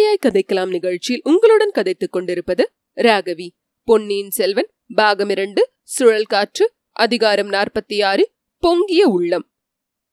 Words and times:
கதையாய் 0.00 0.26
கதைக்கலாம் 0.26 0.68
நிகழ்ச்சியில் 0.68 1.20
உங்களுடன் 1.24 1.70
கதைத்துக் 1.74 2.12
கொண்டிருப்பது 2.12 2.72
ராகவி. 2.96 3.48
பொன்னியின் 3.84 4.30
செல்வன் 4.30 4.70
பாகம் 4.94 5.28
இரண்டு 5.28 5.70
சுழல் 5.82 6.24
காற்று 6.24 6.72
அதிகாரம் 6.90 7.50
நாற்பத்தி 7.50 8.04
ஆறு 8.04 8.30
பொங்கிய 8.58 9.06
உள்ளம். 9.06 9.50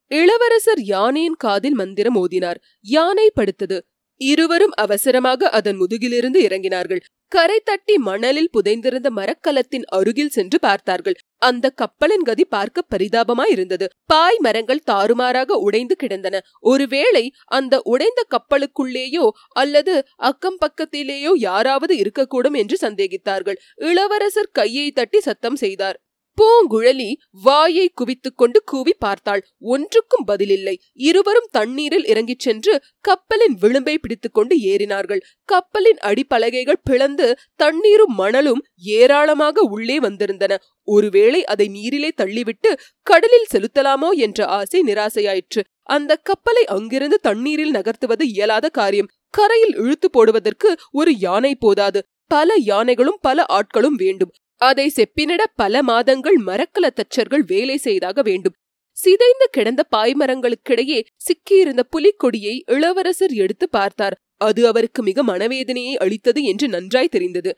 இளவரசர் 0.07 0.79
யானையின் 0.79 1.35
காதில் 1.35 1.73
மந்திரம் 1.73 2.15
ஓதினார். 2.15 2.55
யானை 2.81 3.31
படுத்தது. 3.35 3.79
இருவரும் 4.15 4.71
அவசரமாக 4.75 5.49
அதன் 5.49 5.77
முதுகிலிருந்து 5.77 6.41
இறங்கினார்கள். 6.41 6.99
கரை 7.31 7.59
தட்டி 7.59 7.95
மணலில் 7.97 8.49
புதைந்திருந்த 8.53 9.09
மரக்கலத்தின் 9.09 9.85
அருகில் 9.87 10.29
சென்று 10.29 10.59
பார்த்தார்கள். 10.59 11.17
அந்த 11.37 11.69
கப்பலின் 11.69 12.23
கதி 12.23 12.45
பார்க்க 12.45 12.83
பரிதாபமாய் 12.89 13.51
இருந்தது. 13.51 13.87
பாய் 14.05 14.39
மரங்கள் 14.39 14.85
தாறுமாறாக 14.91 15.57
உடைந்து 15.57 15.95
கிடந்தன. 15.95 16.41
ஒருவேளை 16.59 17.23
அந்த 17.45 17.81
உடைந்த 17.83 18.23
கப்பலுக்குள்ளேயோ 18.29 19.25
அல்லது 19.53 19.95
அக்கம் 20.15 20.57
பக்கத்திலேயோ 20.65 21.33
யாராவது 21.35 21.95
இருக்கக்கூடும் 21.95 22.57
என்று 22.57 22.77
சந்தேகித்தார்கள். 22.81 23.59
இளவரசர் 23.75 24.51
கையை 24.51 24.91
தட்டி 24.91 25.19
சத்தம் 25.19 25.55
செய்தார். 25.55 25.99
பூங்குழலி 26.41 27.13
வாயை 27.31 27.91
குவித்துக் 27.93 28.37
கொண்டு 28.37 28.63
கூவி 28.63 28.93
பார்த்தாள். 28.99 29.47
ஒன்றுக்கும் 29.59 30.27
பதிலில்லை. 30.27 30.75
இருவரும் 30.93 31.47
தண்ணீரில் 31.51 32.05
இறங்கிச் 32.05 32.39
சென்று 32.39 32.81
கப்பலின் 33.01 33.57
விளிம்பை 33.61 33.95
பிடித்துக்கொண்டு 33.97 34.55
ஏறினார்கள். 34.55 35.19
கப்பலின் 35.45 35.97
அடிப்பலகைகள் 36.03 36.81
பிளந்து 36.83 37.37
தண்ணீரும் 37.55 38.15
மணலும் 38.15 38.65
ஏராளமாக 38.77 39.61
உள்ளே 39.61 39.99
வந்திருந்தன. 39.99 40.57
ஒருவேளை 40.83 41.45
அதை 41.45 41.67
நீரிலே 41.67 42.11
தள்ளிவிட்டு 42.17 42.77
கடலில் 43.01 43.47
செலுத்தலாமோ 43.53 44.09
என்ற 44.11 44.45
ஆசை 44.45 44.81
நிராசையாயிற்று. 44.81 45.63
அந்த 45.83 46.15
கப்பலை 46.15 46.65
அங்கிருந்து 46.65 47.19
தண்ணீரில் 47.19 47.71
நகர்த்துவது 47.71 48.23
இயலாத 48.23 48.69
காரியம். 48.69 49.07
கரையில் 49.29 49.75
இழுத்து 49.75 50.09
போடுவதற்கு 50.09 50.75
ஒரு 50.91 51.17
யானை 51.17 51.55
போதாது. 51.55 52.03
பல 52.27 52.53
யானைகளும் 52.55 53.17
பல 53.21 53.45
ஆட்களும் 53.49 53.95
வேண்டும். 53.95 54.31
அதை 54.59 54.91
செப்பினிட 54.95 55.43
பல 55.55 55.83
மாதங்கள் 55.83 56.37
மரக்கல 56.45 56.89
தச்சர்கள் 56.89 57.43
வேலை 57.47 57.77
செய்தாக 57.77 58.21
வேண்டும். 58.21 58.53
சிதைந்து 58.91 59.47
கிடந்த 59.51 59.85
பாய்மரங்களுக்கிடையே 59.95 61.03
சிக்கியிருந்த 61.15 61.79
புலிக்கொடியை 61.89 62.61
இளவரசர் 62.65 63.31
எடுத்து 63.31 63.69
பார்த்தார். 63.69 64.17
அது 64.37 64.67
அவருக்கு 64.67 65.03
மிக 65.03 65.23
மனவேதனையை 65.23 65.93
அளித்தது 65.93 66.43
என்று 66.43 66.67
நன்றாய் 66.67 67.07
தெரிந்தது. 67.07 67.57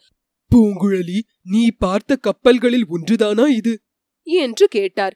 பூங்குழலி 0.55 1.19
நீ 1.43 1.71
பார்த்த 1.71 2.15
கப்பல்களில் 2.15 2.85
ஒன்றுதானா 2.89 3.47
இது? 3.47 3.79
என்று 4.23 4.67
கேட்டார். 4.67 5.15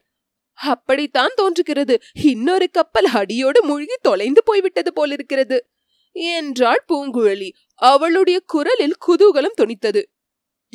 அப்படித்தான் 0.52 1.30
தோன்றுகிறது. 1.34 2.00
இன்னொரு 2.12 2.70
கப்பல் 2.70 3.04
அடியோடு 3.04 3.64
மூழ்கி 3.64 3.94
தொலைந்து 4.00 4.42
போய்விட்டது 4.44 4.92
போலிருக்கிறது. 4.92 5.66
என்றாள் 6.12 6.84
பூங்குழலி. 6.88 7.50
அவளுடைய 7.74 8.40
குரலில் 8.46 8.96
குதூகலம் 9.06 9.56
துணித்தது 9.56 10.02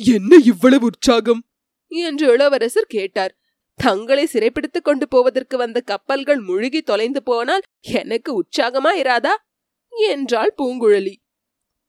என்ன 0.04 0.36
இவ்வளவு 0.36 0.84
உற்சாகம்? 0.84 1.42
என்று 1.88 2.32
இளவரசர் 2.32 2.86
கேட்டார். 2.88 3.38
தங்களை 3.74 4.26
சிறைப்பிடித்துக் 4.26 4.84
கொண்டு 4.84 5.08
போவதற்கு 5.08 5.56
வந்த 5.56 5.80
கப்பல்கள் 5.80 6.40
முழுகி 6.40 6.82
தொலைந்து 6.82 7.22
போனால் 7.22 7.60
எனக்கு 7.80 8.42
உற்சாகமா 8.42 8.92
இராதா? 8.96 9.34
என்றாள் 10.08 10.54
பூங்குழலி. 10.58 11.14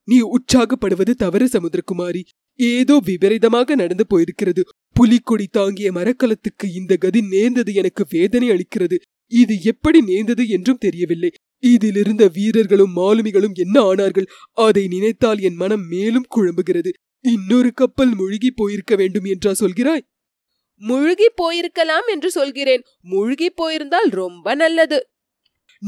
நீ 0.03 0.19
உற்சாகப்படுவது 0.21 1.13
தவறு 1.13 1.45
சமுத்திரகுமாரி. 1.45 2.23
ஏதோ 2.55 3.01
விபரீதமாக 3.05 3.75
நடந்து 3.75 4.05
போயிருக்கிறது. 4.09 4.61
புலிக்கொடி 4.93 5.47
தாங்கிய 5.47 5.91
மரக்கலத்துக்கு 5.91 6.75
இந்த 6.75 6.95
கதி 6.95 7.21
நேர்ந்தது 7.21 7.73
எனக்கு 7.73 8.05
வேதனை 8.09 8.49
அளிக்கிறது. 8.49 8.97
இது 9.27 9.61
எப்படி 9.61 10.01
நேர்ந்தது 10.01 10.47
என்றும் 10.47 10.77
தெரியவில்லை. 10.77 11.31
இதிலிருந்த 11.59 12.27
வீரர்களும் 12.27 12.95
மாலுமிகளும் 12.95 13.53
என்ன 13.53 13.93
ஆனார்கள்? 13.93 14.25
அதை 14.51 14.87
நினைத்தால் 14.87 15.39
என் 15.39 15.55
மனம் 15.55 15.87
மேலும் 15.87 16.25
குழம்புகிறது. 16.35 16.91
இன்னொரு 17.21 17.73
கப்பல் 17.73 18.15
முழுகி 18.15 18.51
போயிருக்க 18.51 18.95
வேண்டும் 18.95 19.23
என்றா 19.23 19.51
சொல்கிறாய்? 19.51 20.01
முழுகி 20.75 21.29
போயிருக்கலாம் 21.41 22.07
என்று 22.07 22.31
சொல்கிறேன். 22.31 22.83
முழுகி 23.01 23.49
போயிருந்தால் 23.49 24.09
ரொம்ப 24.09 24.55
நல்லது. 24.55 25.10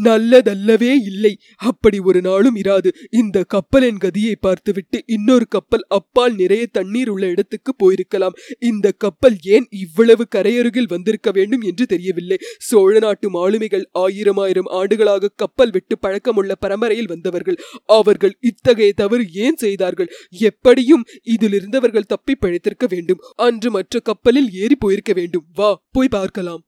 நல்லதல்லவே 0.04 0.92
இல்லை. 1.06 1.40
அப்படி 1.56 2.00
ஒரு 2.00 2.22
நாளும் 2.22 2.56
இராது. 2.56 2.88
இந்த 3.12 3.44
கப்பலின் 3.44 3.98
கதியை 3.98 4.36
பார்த்துவிட்டு 4.40 5.04
இன்னொரு 5.06 5.48
கப்பல் 5.48 5.86
அப்பால் 5.88 6.36
நிறைய 6.36 6.66
தண்ணீர் 6.66 7.10
உள்ள 7.10 7.28
இடத்துக்கு 7.28 7.76
போயிருக்கலாம். 7.84 8.36
இந்த 8.60 8.92
கப்பல் 8.92 9.38
ஏன் 9.44 9.68
இவ்வளவு 9.70 10.28
கரையருகில் 10.36 10.88
வந்திருக்க 10.88 11.32
வேண்டும் 11.32 11.62
என்று 11.62 11.86
தெரியவில்லை. 11.86 12.38
சோழ 12.60 13.00
நாட்டு 13.00 13.30
மாலுமிகள் 13.30 13.90
ஆயிரம் 13.92 14.38
ஆயிரம் 14.38 14.66
ஆண்டுகளாக 14.66 15.32
கப்பல் 15.36 15.72
விட்டு 15.72 15.98
பழக்கமுள்ள 16.02 16.52
பரம்பரையில் 16.60 17.08
வந்தவர்கள். 17.08 17.60
அவர்கள் 17.86 18.38
இத்தகைய 18.40 18.94
தவறு 18.94 19.26
ஏன் 19.34 19.56
செய்தார்கள்? 19.56 20.12
எப்படியும் 20.30 21.04
இதிலிருந்தவர்கள் 21.24 22.02
தப்பி 22.02 22.36
பிழைத்திருக்க 22.42 22.88
வேண்டும். 22.90 23.22
அன்று 23.36 23.72
மற்ற 23.72 24.00
கப்பலில் 24.00 24.52
ஏறி 24.54 24.76
போயிருக்க 24.76 25.14
வேண்டும். 25.14 25.46
வா 25.54 25.84
போய் 25.92 26.08
பார்க்கலாம். 26.08 26.64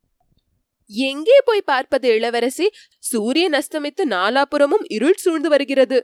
எங்கே 0.90 1.38
போய் 1.46 1.62
பார்ப்பது 1.62 2.08
இளவரசி? 2.08 2.68
சூரியன் 3.00 3.54
அஸ்தமித்து 3.54 4.04
நாலாபுறமும் 4.06 4.86
இருள் 4.88 5.16
சூழ்ந்து 5.16 5.50
வருகிறது. 5.50 6.00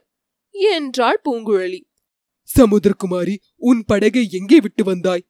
என்றாள் 0.56 1.22
பூங்குழலி. 1.26 1.82
சமுத்திரகுமாரி 2.50 3.36
உன் 3.58 3.84
படகை 3.86 4.28
எங்கே 4.32 4.60
விட்டு 4.60 4.84
வந்தாய்? 4.84 5.24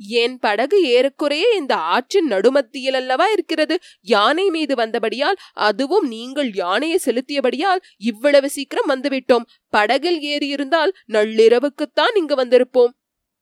என் 0.00 0.38
படகு 0.38 0.78
ஏறக்குறைய 0.88 1.46
இந்த 1.56 1.74
ஆற்றின் 1.76 2.26
நடுமத்தியில் 2.26 2.94
அல்லவா 2.94 3.26
இருக்கிறது. 3.26 3.78
யானை 4.00 4.50
மீது 4.50 4.74
வந்தபடியால் 4.74 5.38
அதுவும் 5.52 6.06
நீங்கள் 6.06 6.50
யானையை 6.54 6.98
செலுத்தியபடியால் 7.04 7.82
இவ்வளவு 7.96 8.50
சீக்கிரம் 8.50 8.88
வந்துவிட்டோம். 8.88 9.46
படகில் 9.68 10.20
ஏறியிருந்தால் 10.22 10.94
நள்ளிரவுக்குத்தான் 11.12 12.16
இங்கு 12.16 12.34
வந்திருப்போம். 12.34 12.94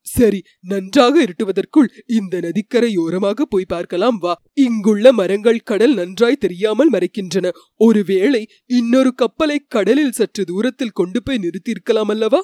சரி 0.07 0.39
நன்றாக 0.61 1.15
இருட்டுவதற்குள் 1.21 1.89
இந்த 2.05 2.39
நதிக்கரையோரமாக 2.39 3.41
போய் 3.49 3.65
பார்க்கலாம் 3.67 4.17
வா. 4.17 4.33
இங்குள்ள 4.53 5.11
மரங்கள் 5.11 5.59
கடல் 5.59 5.93
நன்றாய் 5.93 6.35
தெரியாமல் 6.35 6.91
மறைக்கின்றன. 6.91 7.49
ஒருவேளை 7.75 8.43
இன்னொரு 8.65 9.13
கப்பலை 9.13 9.57
கடலில் 9.67 10.11
சற்று 10.11 10.45
தூரத்தில் 10.45 10.91
கொண்டு 10.91 11.23
போய் 11.23 11.37
நிறுத்தியிருக்கலாம் 11.37 12.09
அல்லவா? 12.09 12.41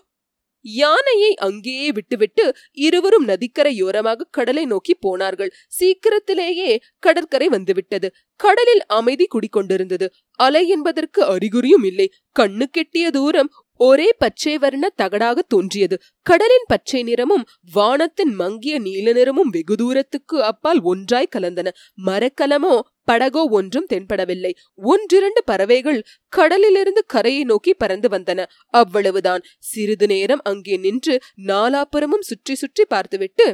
யானையை 0.66 1.32
அங்கேயே 1.36 1.92
விட்டுவிட்டு 1.92 2.44
இருவரும் 2.72 3.28
நதிக்கரையோரமாக 3.28 4.28
கடலை 4.32 4.66
நோக்கி 4.66 4.94
போனார்கள். 4.96 5.52
சீக்கிரத்திலேயே 5.68 6.80
கடற்கரை 7.00 7.48
வந்துவிட்டது. 7.48 8.08
கடலில் 8.40 8.84
அமைதி 8.88 9.28
குடிக்கொண்டிருந்தது 9.28 10.08
அலை 10.40 10.64
என்பதற்கு 10.68 11.22
அறிகுறியும் 11.26 11.86
இல்லை. 11.86 12.08
கண்ணு 12.40 12.66
கெட்டிய 12.78 13.10
தூரம் 13.10 13.52
ஒரே 13.80 14.08
பச்சை 14.18 14.58
வர்ண 14.58 14.86
தகடாக 15.02 15.40
தோன்றியது. 15.48 15.96
கடலின் 16.22 16.68
பச்சை 16.68 17.04
நிறமும் 17.04 17.46
வானத்தின் 17.74 18.34
மங்கிய 18.34 18.80
நீல 18.80 19.14
நிறமும் 19.14 19.50
வெகு 19.50 19.76
தூரத்துக்கு 19.76 20.44
அப்பால் 20.44 20.82
ஒன்றாய் 20.82 21.34
கலந்தன. 21.36 21.68
மரக்கலமோ 22.06 22.76
படகோ 23.12 23.42
ஒன்றும் 23.50 23.88
தென்படவில்லை. 23.94 24.52
ஒன்றிரண்டு 24.76 25.44
பறவைகள் 25.44 26.00
கடலிலிருந்து 26.28 27.06
கரையை 27.06 27.44
நோக்கி 27.44 27.74
பறந்து 27.74 28.10
வந்தன. 28.10 28.46
அவ்வளவுதான். 28.74 29.44
சிறிது 29.60 30.08
நேரம் 30.08 30.44
அங்கே 30.44 30.78
நின்று 30.78 31.16
நாலாப்புறமும் 31.46 32.28
சுற்றி 32.30 32.56
சுற்றி 32.56 32.86
பார்த்துவிட்டு 32.86 33.48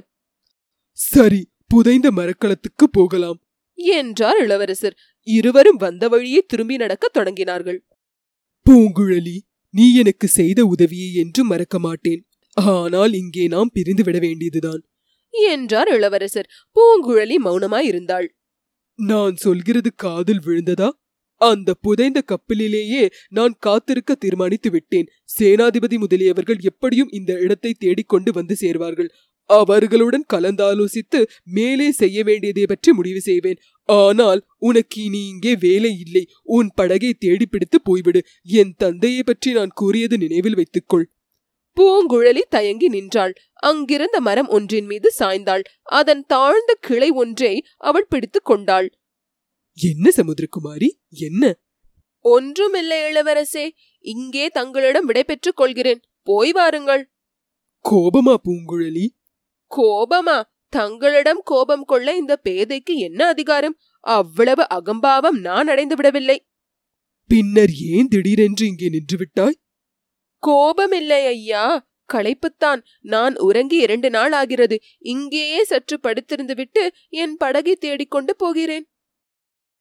சரி 0.94 1.42
புதைந்த 1.68 2.08
மரக்கலத்துக்கு 2.12 2.86
போகலாம் 2.92 3.40
என்றார் 3.78 4.40
இளவரசர். 4.40 4.96
இருவரும் 5.28 5.78
வந்த 5.78 6.08
வழியே 6.08 6.42
திரும்பி 6.48 6.76
நடக்கத் 6.76 7.16
தொடங்கினார்கள். 7.18 7.80
பூங்குழலி 8.66 9.38
நீ 9.74 9.86
எனக்கு 9.96 10.28
செய்த 10.28 10.60
உதவியை 10.66 11.10
என்று 11.14 11.42
மறக்க 11.44 11.80
மாட்டேன். 11.80 12.22
ஆனால் 12.58 13.14
இங்கே 13.14 13.44
நாம் 13.48 13.74
பிரிந்து 13.74 14.04
விட 14.04 14.18
வேண்டியதுதான். 14.20 14.82
என்றார் 15.34 15.88
இளவரசர். 15.88 16.50
பூங்குழலி 16.76 17.38
மௌனமாய் 17.46 17.88
இருந்தாள் 17.92 18.28
நான் 19.00 19.36
சொல்கிறது 19.36 19.90
காதில் 19.96 20.42
விழுந்ததா? 20.46 20.90
அந்த 21.42 21.70
புதைந்த 21.74 22.20
கப்பலிலேயே 22.22 23.04
நான் 23.30 23.54
காத்திருக்க 23.60 24.16
தீர்மானித்து 24.16 24.70
விட்டேன். 24.70 25.08
சேனாதிபதி 25.38 25.98
முதலியவர்கள் 25.98 26.60
எப்படியும் 26.62 27.14
இந்த 27.20 27.32
இடத்தை 27.40 27.72
தேடிக்கொண்டு 27.74 28.32
வந்து 28.32 28.56
சேர்வார்கள். 28.60 29.10
அவர்களுடன் 29.50 30.26
கலந்தாலோசித்து 30.34 31.20
மேலே 31.44 31.88
செய்ய 31.92 32.24
வேண்டியதை 32.24 32.66
பற்றி 32.66 32.92
முடிவு 32.92 33.22
செய்வேன். 33.22 33.60
ஆனால் 33.94 34.42
உனக்கு 34.58 35.04
இனி 35.04 35.28
இங்கே 35.28 35.56
வேலை 35.56 36.00
இல்லை. 36.06 36.30
உன் 36.44 36.70
படகை 36.76 37.14
தேடி 37.14 37.46
பிடித்து 37.46 37.80
போய்விடு. 37.86 38.22
என் 38.44 38.74
தந்தையை 38.78 39.24
பற்றி 39.24 39.52
நான் 39.52 39.74
கூறியது 39.74 40.18
நினைவில் 40.18 40.56
வைத்துக்கொள். 40.56 41.06
பூங்குழலி 41.78 42.42
தயங்கி 42.50 42.88
நின்றாள். 42.88 43.34
அங்கிருந்த 43.54 44.20
மரம் 44.22 44.48
ஒன்றின் 44.48 44.86
மீது 44.86 45.14
சாய்ந்தாள். 45.20 45.64
அதன் 45.84 46.26
தாழ்ந்த 46.26 46.78
கிளை 46.80 47.10
ஒன்றை 47.10 47.66
அவள் 47.78 48.08
பிடித்துக் 48.10 48.46
கொண்டாள். 48.46 48.88
என்ன 49.74 50.12
சமுத்திரகுமாரி? 50.16 50.90
என்ன? 51.10 51.60
ஒன்றுமில்லை 52.26 53.00
இளவரசே. 53.02 53.70
இங்கே 54.00 54.48
தங்களிடம் 54.48 55.06
விடைபெற்றுக் 55.06 55.56
கொள்கிறேன். 55.56 56.02
போய் 56.24 56.52
வாருங்கள். 56.52 57.12
கோபமா 57.90 58.36
பூங்குழலி? 58.46 59.06
கோபமா? 59.76 60.38
தங்களிடம் 60.76 61.42
கோபம் 61.44 61.84
கொள்ள 61.84 62.16
இந்த 62.16 62.40
பேதைக்கு 62.44 62.94
என்ன 62.96 63.28
அதிகாரம்? 63.28 63.78
அவ்வளவு 64.00 64.70
அகம்பாவம் 64.70 65.40
நான் 65.40 65.68
அடைந்து 65.68 65.96
விடவில்லை. 65.96 66.48
பின்னர் 67.28 67.74
ஏன் 67.80 68.08
திடீரென்று 68.08 68.68
இங்கே 68.68 68.90
நின்று 68.90 69.18
விட்டாய்? 69.18 69.60
கோபமில்லை 70.48 71.26
ஐயா. 71.26 71.90
களைப்புத்தான். 72.14 72.84
நான் 73.02 73.36
உறங்கி 73.36 73.78
இரண்டு 73.78 74.10
நாள் 74.10 74.32
ஆகிறது. 74.32 74.80
இங்கேயே 74.98 75.64
சற்று 75.64 76.00
படுத்திருந்து 76.04 76.56
விட்டு 76.56 76.92
என் 77.10 77.38
படகை 77.38 77.76
தேடிக்கொண்டு 77.76 78.36
போகிறேன். 78.36 78.90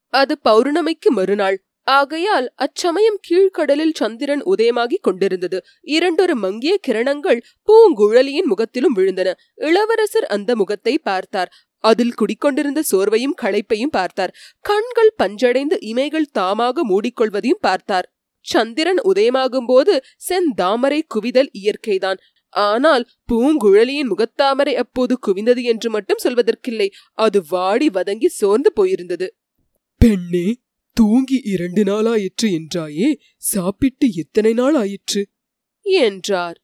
அது 0.08 0.38
பௌர்ணமிக்கு 0.44 1.10
மறுநாள். 1.10 1.64
ஆகையால் 1.96 2.46
அச்சமயம் 2.54 3.18
கீழ்க்கடலில் 3.28 3.94
சந்திரன் 3.94 4.42
உதயமாகிக் 4.44 5.02
கொண்டிருந்தது. 5.02 5.58
இரண்டொரு 5.96 6.34
மங்கிய 6.34 6.74
கிரணங்கள் 6.88 7.40
பூங்குழலியின் 7.68 8.48
முகத்திலும் 8.52 8.96
விழுந்தன. 8.96 9.28
இளவரசர் 9.54 10.26
அந்த 10.26 10.56
முகத்தை 10.56 10.94
பார்த்தார். 10.98 11.52
அதில் 11.84 12.14
குடிக்கொண்டிருந்த 12.14 12.80
சோர்வையும் 12.90 13.38
களைப்பையும் 13.42 13.94
பார்த்தார். 13.98 14.34
கண்கள் 14.60 15.12
பஞ்சடைந்து 15.22 15.76
இமைகள் 15.92 16.32
தாமாக 16.38 16.84
மூடிக்கொள்வதையும் 16.88 17.60
பார்த்தார். 17.60 18.08
சந்திரன் 18.46 19.00
உதயமாகும் 19.04 19.66
போது 19.66 19.94
செந்தாமரை 20.28 21.00
குவிதல் 21.14 21.50
இயற்கைதான். 21.52 22.20
ஆனால் 22.54 23.04
பூங்குழலியின் 23.32 24.10
முகத்தாமரை 24.12 24.72
அப்போது 24.74 25.14
குவிந்தது 25.26 25.62
என்று 25.62 25.88
மட்டும் 25.90 26.22
சொல்வதற்கில்லை. 26.24 26.88
அது 27.18 27.38
வாடி 27.48 27.88
வதங்கி 27.88 28.28
சோர்ந்து 28.30 28.70
போயிருந்தது. 28.76 29.28
பெண்ணே 30.00 30.46
தூங்கி 30.92 31.40
இரண்டு 31.44 31.84
நாளாயிற்று 31.84 32.48
என்றாயே 32.50 33.08
சாப்பிட்டு 33.36 34.12
எத்தனை 34.12 34.52
நாள் 34.52 34.74
ஆயிற்று 34.74 35.28
என்றார். 35.82 36.62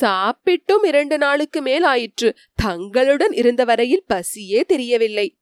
சாப்பிட்டும் 0.00 0.84
இரண்டு 0.86 1.18
நாளுக்கு 1.18 1.62
மேல் 1.62 1.82
ஆயிற்று 1.82 2.36
தங்களுடன் 2.54 3.32
இருந்த 3.32 3.64
வரையில் 3.64 4.04
பசியே 4.08 4.60
தெரியவில்லை. 4.64 5.38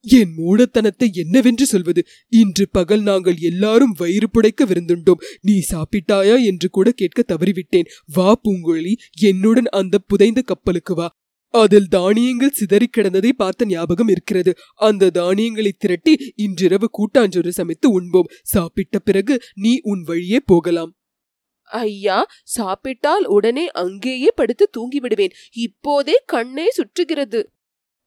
என் 0.00 0.34
மூடத்தனத்தை 0.36 1.12
என்னவென்று 1.12 1.66
சொல்வது? 1.66 2.04
இன்று 2.28 2.68
பகல் 2.72 3.02
நாங்கள் 3.02 3.36
எல்லாரும் 3.40 3.94
வயிறு 3.98 4.28
புடைக்க 4.30 4.64
விருந்துண்டோம். 4.64 5.24
நீ 5.40 5.64
சாப்பிட்டாயா 5.70 6.44
என்று 6.44 6.70
கூட 6.70 6.90
கேட்க 6.90 7.24
தவறிவிட்டேன். 7.28 7.88
வா 8.06 8.40
பூங்குழலி 8.44 8.94
என்னுடன் 9.20 9.64
அந்த 9.64 9.98
புதைந்த 9.98 10.40
கப்பலுக்கு 10.40 10.94
வா. 10.94 11.08
அதில் 11.48 11.88
தானியங்கள் 11.88 12.50
சிதறிக் 12.50 12.94
கிடந்ததை 12.96 13.28
பார்த்த 13.28 13.66
ஞாபகம் 13.66 14.08
இருக்கிறது. 14.08 14.54
அந்த 14.74 15.10
தானியங்களை 15.10 15.72
திரட்டி 15.72 16.32
இன்றிரவு 16.36 16.90
கூட்டாஞ்சோறு 16.90 17.48
சமைத்து 17.48 17.90
உண்போம். 17.90 18.26
சாப்பிட்ட 18.42 18.98
பிறகு 18.98 19.40
நீ 19.54 19.78
உன் 19.82 20.02
வழியே 20.02 20.40
போகலாம். 20.40 20.96
ஐயா 21.62 22.26
சாப்பிட்டால் 22.44 23.26
உடனே 23.26 23.68
அங்கேயே 23.68 24.30
படுத்து 24.34 24.68
தூங்கி 24.72 25.00
விடுவேன் 25.00 25.30
இப்போதே 25.52 26.22
கண்ணே 26.26 26.68
சுற்றுகிறது. 26.76 27.44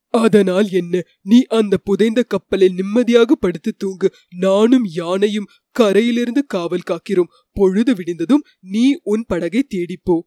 அதனால் 0.09 0.69
என்ன? 0.71 1.01
நீ 1.21 1.43
அந்த 1.43 1.77
புதைந்த 1.77 2.23
கப்பலில் 2.23 2.73
நிம்மதியாக 2.73 3.35
படுத்து 3.35 3.73
தூங்கு. 3.77 4.13
நானும் 4.39 4.85
யானையும் 4.85 5.47
கரையிலிருந்து 5.71 6.45
காவல் 6.45 6.87
காக்கிறோம். 6.89 7.31
பொழுது 7.51 7.93
விடிந்ததும் 7.93 8.43
நீ 8.59 8.99
உன் 9.03 9.23
படகை 9.27 9.67
தேடிப்போ 9.69 10.19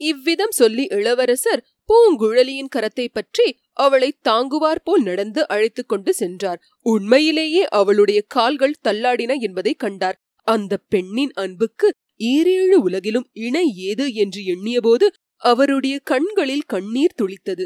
இவ்விதம் 0.00 0.50
சொல்லி 0.50 0.84
இளவரசர் 0.88 1.62
பூங்குழலியின் 1.88 2.72
கரத்தை 2.76 3.06
பற்றி 3.12 3.46
அவளை 3.72 4.10
தாங்குவார் 4.28 4.82
போல் 4.84 5.02
நடந்து 5.02 5.48
அழைத்துக் 5.48 5.88
கொண்டு 5.88 6.14
சென்றார். 6.14 6.60
உண்மையிலேயே 6.86 7.62
அவளுடைய 7.70 8.20
கால்கள் 8.26 8.80
தள்ளாடின 8.88 9.34
என்பதை 9.38 9.74
கண்டார். 9.74 10.18
அந்த 10.46 10.76
பெண்ணின் 10.88 11.32
அன்புக்கு 11.34 11.88
ஈரேழு 12.24 12.76
உலகிலும் 12.80 13.28
இணை 13.32 13.66
ஏது 13.76 14.12
என்று 14.12 14.42
எண்ணியபோது 14.42 15.06
அவருடைய 15.42 15.98
கண்களில் 16.04 16.66
கண்ணீர் 16.66 17.18
துளித்தது. 17.22 17.64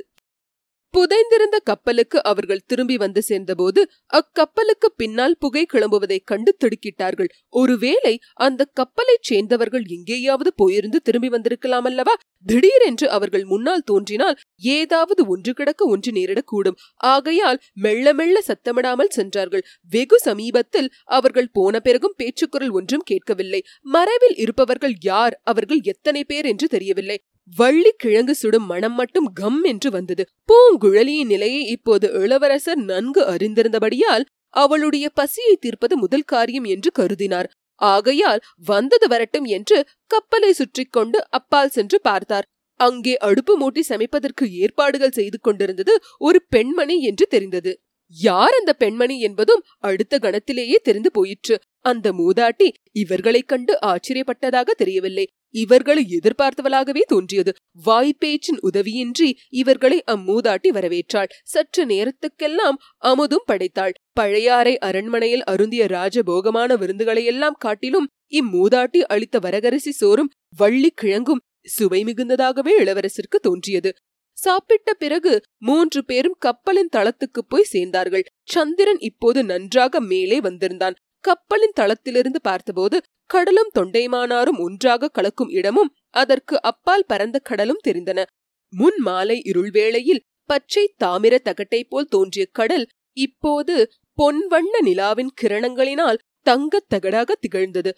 புதைந்திருந்த 0.96 1.56
கப்பலுக்கு 1.64 2.22
அவர்கள் 2.22 2.64
திரும்பி 2.66 2.96
வந்து 2.96 3.22
சேர்ந்தபோது 3.22 3.90
அக்கப்பலுக்கு 4.12 4.88
பின்னால் 4.96 5.36
புகை 5.38 5.66
கிளம்புவதைக் 5.72 6.24
கண்டு 6.24 6.56
திடுக்கிட்டார்கள். 6.56 7.28
ஒருவேளை 7.48 8.18
அந்த 8.34 8.66
கப்பலைச் 8.72 9.22
சேர்ந்தவர்கள் 9.22 9.84
எங்கேயாவது 9.86 10.52
போயிருந்து 10.62 10.96
திரும்பி 10.96 11.28
வந்திருக்கலாம் 11.28 11.84
அல்லவா? 11.84 12.14
திடீரென்று 12.46 13.10
அவர்கள் 13.10 13.44
முன்னால் 13.44 13.82
தோன்றினால் 13.82 14.36
ஏதாவது 14.56 15.26
ஒன்று 15.26 15.52
கிடக்க 15.52 15.84
ஒன்று 15.84 16.12
நேரிடக்கூடும். 16.12 16.78
ஆகையால் 16.96 17.60
மெல்ல 17.74 18.14
மெல்ல 18.14 18.40
சத்தமிடாமல் 18.46 19.08
சென்றார்கள். 19.08 19.64
வெகு 19.90 20.18
சமீபத்தில் 20.18 20.90
அவர்கள் 21.04 21.50
போன 21.52 21.80
பிறகும் 21.80 22.14
பேச்சுக்குரல் 22.16 22.70
ஒன்றும் 22.70 23.02
கேட்கவில்லை. 23.04 23.62
மறைவில் 23.80 24.36
இருப்பவர்கள் 24.36 24.94
யார்? 25.00 25.40
அவர்கள் 25.44 25.80
எத்தனை 25.82 26.24
பேர் 26.24 26.44
என்று 26.44 26.68
தெரியவில்லை. 26.68 27.24
வள்ளி 27.56 27.90
கிழங்கு 27.96 28.34
சுடும் 28.34 28.66
மனம் 28.66 28.94
மட்டும் 28.94 29.32
கம் 29.32 29.62
என்று 29.62 29.90
வந்தது. 29.90 30.24
பூங்குழலியின் 30.48 31.26
நிலையை 31.26 31.62
இப்போது 31.66 32.12
இளவரசர் 32.12 32.78
நன்கு 32.78 33.22
அறிந்திருந்தபடியால் 33.22 34.24
அவளுடைய 34.48 35.10
பசியை 35.10 35.56
தீர்ப்பது 35.56 35.96
முதல் 35.96 36.22
காரியம் 36.22 36.64
என்று 36.64 36.90
கருதினார். 36.98 37.48
ஆகையால் 37.74 38.40
வந்தது 38.64 39.08
வரட்டும் 39.08 39.44
என்று 39.44 39.86
கப்பலை 40.06 40.52
சுற்றி 40.52 40.84
கொண்டு 40.84 41.30
அப்பால் 41.30 41.68
சென்று 41.68 42.00
பார்த்தார். 42.00 42.46
அங்கே 42.80 43.16
அடுப்பு 43.16 43.52
மூட்டி 43.60 43.80
சமைப்பதற்கு 43.88 44.44
ஏற்பாடுகள் 44.50 45.10
செய்து 45.10 45.40
கொண்டிருந்தது 45.40 45.98
ஒரு 46.18 46.42
பெண்மணி 46.48 47.02
என்று 47.02 47.26
தெரிந்தது. 47.26 47.72
யார் 48.16 48.54
அந்த 48.58 48.72
பெண்மணி 48.72 49.20
என்பதும் 49.20 49.62
அடுத்த 49.78 50.18
கணத்திலேயே 50.22 50.76
தெரிந்து 50.82 51.10
போயிற்று. 51.10 51.60
அந்த 51.80 52.12
மூதாட்டி 52.12 52.68
இவர்களைக் 52.92 53.48
கண்டு 53.48 53.78
ஆச்சரியப்பட்டதாக 53.82 54.70
தெரியவில்லை. 54.70 55.26
இவர்களை 55.50 56.06
எதிர்பார்த்தவளாகவே 56.08 57.00
தோன்றியது. 57.00 57.52
வாய்ப்பேச்சின் 57.86 58.60
உதவியின்றி 58.62 59.32
இவர்களை 59.48 60.02
அம்மூதாட்டி 60.10 60.68
வரவேற்றாள். 60.68 61.30
சற்று 61.44 61.86
நேரத்துக்கெல்லாம் 61.86 62.76
அமுதும் 63.04 63.44
படைத்தாள். 63.44 63.92
பழையாறை 64.12 64.78
அரண்மனையில் 64.78 65.44
அருந்திய 65.44 65.84
ராஜபோகமான 65.84 66.74
விருந்துகளையெல்லாம் 66.74 67.58
காட்டிலும் 67.58 68.08
இம்மூதாட்டி 68.30 69.00
அளித்த 69.00 69.38
வரகரிசி 69.38 69.90
சோறும் 69.90 70.30
வள்ளி 70.56 70.90
கிழங்கும் 70.90 71.40
சுவை 71.62 72.04
மிகுந்ததாகவே 72.04 72.70
இளவரசருக்கு 72.78 73.38
தோன்றியது. 73.40 73.94
சாப்பிட்ட 74.32 74.94
பிறகு 74.94 75.40
மூன்று 75.58 76.04
பேரும் 76.04 76.36
கப்பலின் 76.38 76.88
தளத்துக்கு 76.96 77.44
போய் 77.48 77.66
சேர்ந்தார்கள். 77.72 78.22
சந்திரன் 78.44 78.98
இப்போது 78.98 79.44
நன்றாக 79.44 80.00
மேலே 80.00 80.40
வந்திருந்தான். 80.40 80.94
கப்பலின் 81.20 81.72
தளத்திலிருந்து 81.74 82.40
பார்த்தபோது 82.42 83.02
கடலும் 83.26 83.70
தொண்டைமானாரும் 83.78 84.58
ஒன்றாக 84.58 85.08
கலக்கும் 85.08 85.48
இடமும் 85.48 85.94
அதற்கு 86.10 86.62
அப்பால் 86.62 87.04
பரந்த 87.06 87.38
கடலும் 87.38 87.80
தெரிந்தன. 87.88 88.24
முன் 88.70 88.96
மாலை 88.98 89.40
இருள் 89.44 89.70
வேளையில் 89.70 90.22
பச்சை 90.44 90.94
தாமிர 91.04 91.38
தகட்டை 91.44 91.84
போல் 91.88 92.06
தோன்றிய 92.06 92.46
கடல் 92.52 92.86
இப்போது 93.12 93.90
பொன்வண்ண 94.16 94.80
நிலாவின் 94.84 95.30
கிரணங்களினால் 95.42 96.18
தங்கத் 96.42 96.92
தகடாக 96.94 97.32
திகழ்ந்தது. 97.40 97.96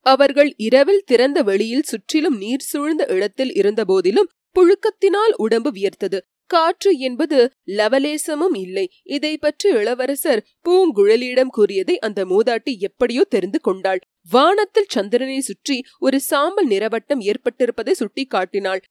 அவர்கள் 0.00 0.54
இரவில் 0.56 1.04
திறந்த 1.04 1.42
வெளியில் 1.42 1.82
சுற்றிலும் 1.82 2.36
நீர் 2.36 2.60
சூழ்ந்த 2.60 3.06
இடத்தில் 3.08 3.52
இருந்தபோதிலும் 3.52 4.28
புழுக்கத்தினால் 4.54 5.34
உடம்பு 5.36 5.72
வியர்த்தது. 5.72 6.18
காற்று 6.54 6.90
என்பது 6.98 7.38
லவலேசமும் 7.78 8.56
இல்லை. 8.56 8.86
இதை 9.16 9.32
பற்றி 9.36 9.68
இளவரசர் 9.70 10.44
பூங்குழலியிடம் 10.66 11.54
கூறியதை 11.56 11.96
அந்த 11.98 12.20
மூதாட்டி 12.24 12.72
எப்படியோ 12.80 13.24
தெரிந்து 13.28 13.60
கொண்டாள். 13.60 14.02
வானத்தில் 14.30 14.92
சந்திரனை 14.92 15.40
சுற்றி 15.40 15.78
ஒரு 15.98 16.18
சாம்பல் 16.20 16.68
நிறவட்டம் 16.68 17.22
ஏற்பட்டிருப்பதை 17.30 17.94
சுட்டி 17.94 18.24
காட்டினாள் 18.26 18.82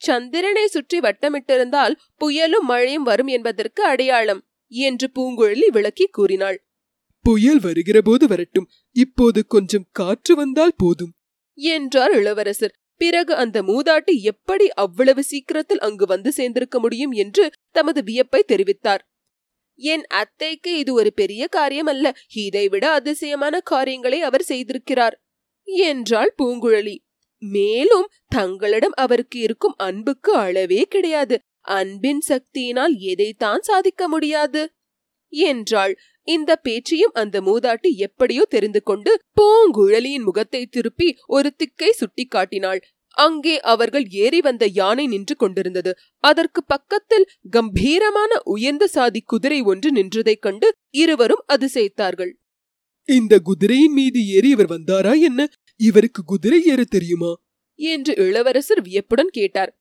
சந்திரனை 0.00 0.64
சுற்றி 0.66 0.98
வட்டமிட்டிருந்தால் 1.00 1.94
புயலும் 2.20 2.66
மழையும் 2.70 3.02
வரும் 3.02 3.26
என்பதற்கு 3.26 3.82
அடையாளம் 3.84 4.42
என்று 4.72 5.06
பூங்குழலி 5.16 5.68
விளக்கி 5.68 6.06
கூறினாள். 6.08 6.58
புயல் 7.24 7.60
வருகிற 7.60 7.98
போது 8.02 8.24
வரட்டும். 8.26 8.66
இப்போது 8.96 9.40
கொஞ்சம் 9.46 9.86
காற்று 9.92 10.34
வந்தால் 10.34 10.76
போதும். 10.76 11.12
என்றார் 11.58 12.12
இளவரசர். 12.12 12.74
பிறகு 12.96 13.34
அந்த 13.34 13.62
மூதாட்டி 13.62 14.14
எப்படி 14.22 14.70
அவ்வளவு 14.72 15.22
சீக்கிரத்தில் 15.22 15.78
அங்கு 15.78 16.06
வந்து 16.06 16.32
சேர்ந்திருக்க 16.36 16.78
முடியும் 16.78 17.10
என்று 17.10 17.50
தமது 17.70 18.02
வியப்பை 18.02 18.44
தெரிவித்தார். 18.48 19.02
என் 19.78 20.04
அத்தைக்கு 20.04 20.78
இது 20.78 20.92
ஒரு 20.92 21.12
பெரிய 21.12 21.46
காரியம் 21.46 21.86
அல்ல 21.86 22.16
இதைவிட 22.34 22.90
அதிசயமான 22.90 23.60
காரியங்களை 23.60 24.22
அவர் 24.22 24.46
செய்திருக்கிறார். 24.48 25.16
என்றாள் 25.64 26.34
பூங்குழலி. 26.42 26.96
மேலும் 27.38 28.06
தங்களிடம் 28.28 28.92
அவருக்கு 28.94 29.38
இருக்கும் 29.38 29.74
அன்புக்கு 29.76 30.34
அளவே 30.34 30.82
கிடையாது. 30.82 31.38
அன்பின் 31.60 32.22
சக்தியினால் 32.28 32.94
எதைத்தான் 32.96 33.60
சாதிக்க 33.60 34.08
முடியாது? 34.08 34.62
என்றாள் 35.28 35.94
இந்த 36.26 36.50
பேச்சையும் 36.56 37.14
அந்த 37.14 37.36
மூதாட்டி 37.40 37.90
எப்படியோ 37.96 38.44
தெரிந்து 38.48 38.82
கொண்டு 38.82 39.10
பூங்குழலியின் 39.40 40.26
முகத்தை 40.28 40.62
திருப்பி 40.66 41.08
ஒரு 41.26 41.50
திக்கை 41.56 41.90
சுட்டிக்காட்டினாள். 42.00 42.80
அங்கே 43.16 43.60
அவர்கள் 43.60 44.06
ஏறி 44.14 44.40
வந்த 44.40 44.64
யானை 44.66 45.04
நின்று 45.06 45.34
கொண்டிருந்தது. 45.36 45.92
அதற்கு 46.24 46.60
பக்கத்தில் 46.64 47.26
கம்பீரமான 47.50 48.40
உயர்ந்த 48.44 48.86
சாதி 48.86 49.20
குதிரை 49.20 49.60
ஒன்று 49.62 49.90
நின்றதைக் 49.92 50.38
கண்டு 50.38 50.68
இருவரும் 50.94 51.44
அதிசயித்தார்கள். 51.48 52.32
இந்த 53.08 53.34
குதிரையின் 53.38 53.92
மீது 53.92 54.20
ஏறி 54.26 54.48
இவர் 54.48 54.70
வந்தாரா 54.70 55.12
என்ன? 55.20 55.40
இவருக்கு 55.80 56.20
குதிரை 56.24 56.58
ஏற 56.64 56.84
தெரியுமா? 56.84 57.32
என்று 57.78 58.12
இளவரசர் 58.16 58.82
வியப்புடன் 58.82 59.30
கேட்டார். 59.30 59.72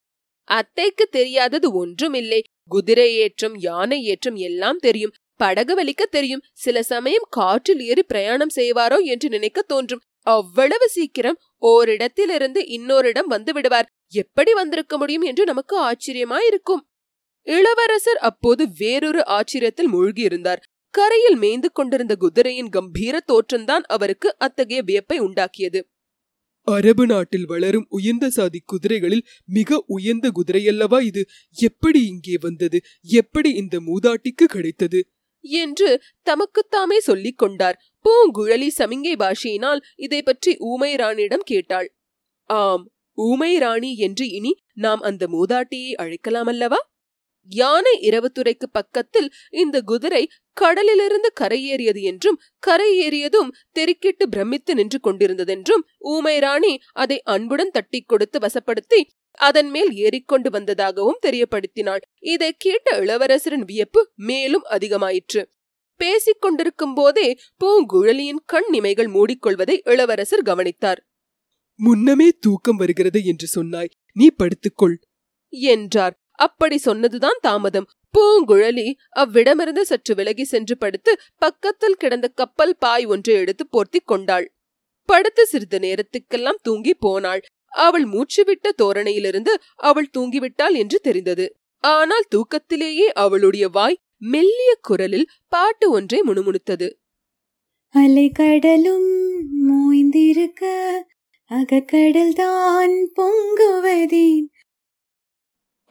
அத்தைக்கு 0.48 1.06
தெரியாதது 1.12 1.68
ஒன்றுமில்லை. 1.74 2.42
குதிரை 2.68 3.08
ஏற்றம் 3.16 3.56
யானை 3.58 4.04
ஏற்றம் 4.04 4.36
எல்லாம் 4.48 4.78
தெரியும். 4.78 5.14
படகு 5.36 5.84
வலிக்க 5.84 6.04
தெரியும். 6.10 6.44
சில 6.54 6.84
சமயம் 6.84 7.28
காற்றில் 7.30 7.80
ஏறி 7.80 8.04
பிரயாணம் 8.04 8.54
செய்வாரோ 8.56 9.02
என்று 9.04 9.30
நினைக்க 9.30 9.62
தோன்றும். 9.62 10.02
அவ்வளவு 10.20 10.90
சீக்கிரம் 10.90 11.40
ஓரிடத்திலிருந்து 11.62 12.62
இன்னொரிடம் 12.78 13.26
வந்து 13.26 13.54
விடுவார். 13.54 13.90
எப்படி 14.10 14.54
வந்திருக்க 14.54 14.98
முடியும் 14.98 15.22
என்று 15.22 15.46
நமக்கு 15.46 15.92
ஆச்சரியமாயிருக்கும். 15.92 16.84
இளவரசர் 17.42 18.18
அப்போது 18.18 18.68
வேறொரு 18.78 19.24
ஆச்சரியத்தில் 19.26 19.92
மூழ்கியிருந்தார். 19.94 20.62
கரையில் 20.90 21.36
மேய்ந்து 21.36 21.72
கொண்டிருந்த 21.72 22.16
குதிரையின் 22.16 22.70
கம்பீர 22.70 23.20
தோற்றம்தான் 23.28 23.84
அவருக்கு 23.88 24.36
அத்தகைய 24.38 24.82
வியப்பை 24.82 25.20
உண்டாக்கியது. 25.20 25.82
அரபு 26.68 27.06
நாட்டில் 27.06 27.46
வளரும் 27.46 27.86
உயர்ந்த 27.90 28.30
சாதி 28.30 28.64
குதிரைகளில் 28.74 29.26
மிக 29.46 29.84
உயர்ந்த 29.88 30.32
குதிரையல்லவா 30.36 31.02
இது? 31.02 31.26
எப்படி 31.52 32.08
இங்கே 32.08 32.38
வந்தது? 32.42 32.82
எப்படி 33.02 33.50
இந்த 33.52 33.80
மூதாட்டிக்கு 33.80 34.46
கிடைத்தது? 34.48 35.00
என்று 35.62 35.90
தமக்குத்தாமே 36.30 36.98
சொல்லிக் 36.98 37.38
கொண்டார். 37.38 37.78
பூங்குழலி 38.06 38.70
சமிங்கை 38.78 39.16
பாஷையினால் 39.16 39.82
இதை 39.96 40.22
பற்றி 40.22 40.58
ஊமை 40.60 40.96
ராணியிடம் 40.96 41.46
கேட்டாள். 41.46 41.88
ஆம் 42.50 42.84
ஊமை 43.18 43.58
ராணி 43.58 43.92
என்று 43.98 44.26
இனி 44.30 44.52
நாம் 44.74 45.02
அந்த 45.02 45.28
மூதாட்டியை 45.28 45.94
அழைக்கலாம் 45.94 46.48
அல்லவா 46.48 46.80
யானை 47.50 47.94
இரவுத்துறைக்கு 48.02 48.68
பக்கத்தில் 48.72 49.28
இந்த 49.50 49.82
குதிரை 49.82 50.22
கடலிலிருந்து 50.54 51.30
கரையேறியது 51.42 52.02
என்றும் 52.02 52.40
கரையேறியதும் 52.68 53.50
தெருக்கிட்டு 53.80 54.26
பிரமித்து 54.30 54.74
நின்று 54.76 55.00
கொண்டிருந்ததென்றும் 55.00 55.84
ஊமை 56.00 56.40
ராணி 56.40 56.74
அதை 56.94 57.22
அன்புடன் 57.26 57.72
தட்டி 57.72 58.02
கொடுத்து 58.02 58.40
வசப்படுத்தி 58.40 59.02
அதன் 59.36 59.70
மேல் 59.70 59.92
ஏறிக்கொண்டு 59.94 60.50
வந்ததாகவும் 60.50 61.20
தெரியப்படுத்தினாள். 61.26 62.02
இதை 62.20 62.56
கேட்ட 62.58 63.00
இளவரசரின் 63.00 63.66
வியப்பு 63.66 64.12
மேலும் 64.16 64.64
அதிகமாயிற்று. 64.70 65.54
பேசிக் 65.96 66.42
கொண்டிருக்கும் 66.42 66.94
போதே 66.94 67.38
பூங்குழலியின் 67.64 68.40
கண் 68.46 68.74
இமைகள் 68.74 69.08
மூடிக்கொள்வதை 69.08 69.80
இளவரசர் 69.84 70.42
கவனித்தார். 70.42 71.08
முன்னமே 71.76 72.30
தூக்கம் 72.40 72.76
வருகிறது 72.76 73.24
என்று 73.24 73.48
சொன்னாய். 73.48 73.90
நீ 74.14 74.28
படுத்துக்கொள். 74.28 74.96
என்றார். 75.50 76.20
அப்படி 76.32 76.78
சொன்னதுதான் 76.78 77.38
தாமதம். 77.42 77.88
பூங்குழலி 78.18 78.94
அவ்விடமிருந்து 79.16 79.82
சற்று 79.82 80.16
விலகி 80.16 80.44
சென்று 80.44 80.78
படுத்து 80.78 81.18
பக்கத்தில் 81.38 81.96
கிடந்த 81.96 82.28
கப்பல் 82.28 82.76
பாய் 82.78 83.06
ஒன்றை 83.06 83.36
எடுத்து 83.36 83.68
போர்த்தி 83.68 84.00
கொண்டாள். 84.04 84.56
படுத்து 85.06 85.46
சிறிது 85.46 85.80
நேரத்துக்கெல்லாம் 85.80 86.62
தூங்கி 86.62 86.94
போனாள். 86.94 87.42
அவள் 87.76 88.06
மூச்சுவிட்ட 88.06 88.68
தோரணையிலிருந்து 88.82 89.54
அவள் 89.84 90.14
தூங்கிவிட்டாள் 90.18 90.76
என்று 90.76 91.00
தெரிந்தது. 91.00 91.46
ஆனால் 91.84 92.28
தூக்கத்திலேயே 92.30 93.08
அவளுடைய 93.16 93.66
வாய் 93.70 94.02
மெல்லிய 94.18 94.72
குரலில் 94.82 95.28
பாட்டு 95.48 95.92
ஒன்றை 95.92 96.20
முணுமுணுத்தது. 96.28 96.88
அலைக்கடலும் 97.96 99.12
மோய்ந்திருக்க 99.68 100.64
அகக்கடல் 101.52 102.34
தான் 102.34 102.96
பொங்குவதேன். 103.16 104.48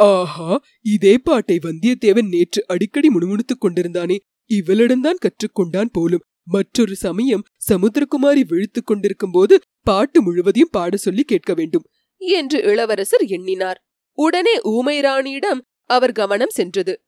ஆஹா 0.01 0.53
இதே 0.87 1.15
பாட்டை 1.19 1.57
வந்தியத்தேவன் 1.63 2.29
நேற்று 2.29 2.61
அடிக்கடி 2.67 3.09
முணுமுணுத்துக் 3.11 3.63
கொண்டிருந்தானே. 3.65 4.17
இவளிடம்தான் 4.51 5.23
கற்றுக்கொண்டான் 5.25 5.93
போலும். 5.93 6.25
மற்றொரு 6.45 6.97
சமயம் 6.97 7.43
சமுத்திரகுமாரி 7.69 8.41
விழித்துக் 8.47 8.87
கொண்டிருக்கும் 8.87 9.31
போது 9.31 9.61
பாட்டு 9.83 10.23
முழுவதையும் 10.23 10.69
பாட 10.73 10.97
சொல்லி 10.97 11.23
கேட்க 11.23 11.55
வேண்டும் 11.55 11.85
என்று 12.17 12.63
இளவரசர் 12.63 13.25
எண்ணினார். 13.25 13.85
உடனே 14.13 14.61
ஊமை 14.63 15.01
ராணியிடம் 15.01 15.61
அவர் 15.85 16.13
கவனம் 16.13 16.51
சென்றது. 16.51 17.05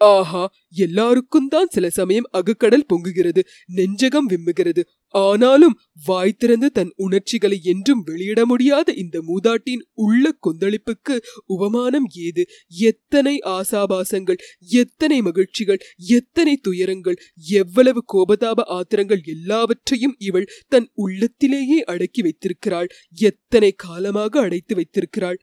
ஆஹா 0.00 0.42
எல்லாருக்கும் 0.76 1.48
தான் 1.48 1.70
சில 1.70 1.90
சமயம் 1.90 2.28
அகக்கடல் 2.30 2.86
பொங்குகிறது 2.92 3.42
நெஞ்சகம் 3.74 4.28
விம்முகிறது. 4.28 4.82
ஆனாலும் 5.14 5.76
வாய் 6.06 6.38
திறந்து 6.38 6.68
தன் 6.70 6.90
உணர்ச்சிகளை 6.96 7.58
என்றும் 7.62 8.02
வெளியிட 8.02 8.40
முடியாத 8.46 8.92
இந்த 8.92 9.16
மூதாட்டின் 9.20 9.82
உள்ள 9.94 10.32
கொந்தளிப்புக்கு 10.46 11.16
உபமானம் 11.46 12.08
ஏது? 12.18 12.44
எத்தனை 12.82 13.34
ஆசாபாசங்கள் 13.46 14.40
எத்தனை 14.74 15.22
மகிழ்ச்சிகள் 15.22 15.80
எத்தனை 16.16 16.56
துயரங்கள் 16.56 17.18
எவ்வளவு 17.54 18.02
கோபதாப 18.14 18.60
ஆத்திரங்கள் 18.78 19.22
எல்லாவற்றையும் 19.26 20.16
இவள் 20.18 20.50
தன் 20.68 20.88
உள்ளத்திலேயே 20.96 21.80
அடக்கி 21.84 22.22
வைத்திருக்கிறாள் 22.22 22.90
எத்தனை 23.22 23.72
காலமாக 23.76 24.40
அடைத்து 24.40 24.74
வைத்திருக்கிறாள்? 24.74 25.38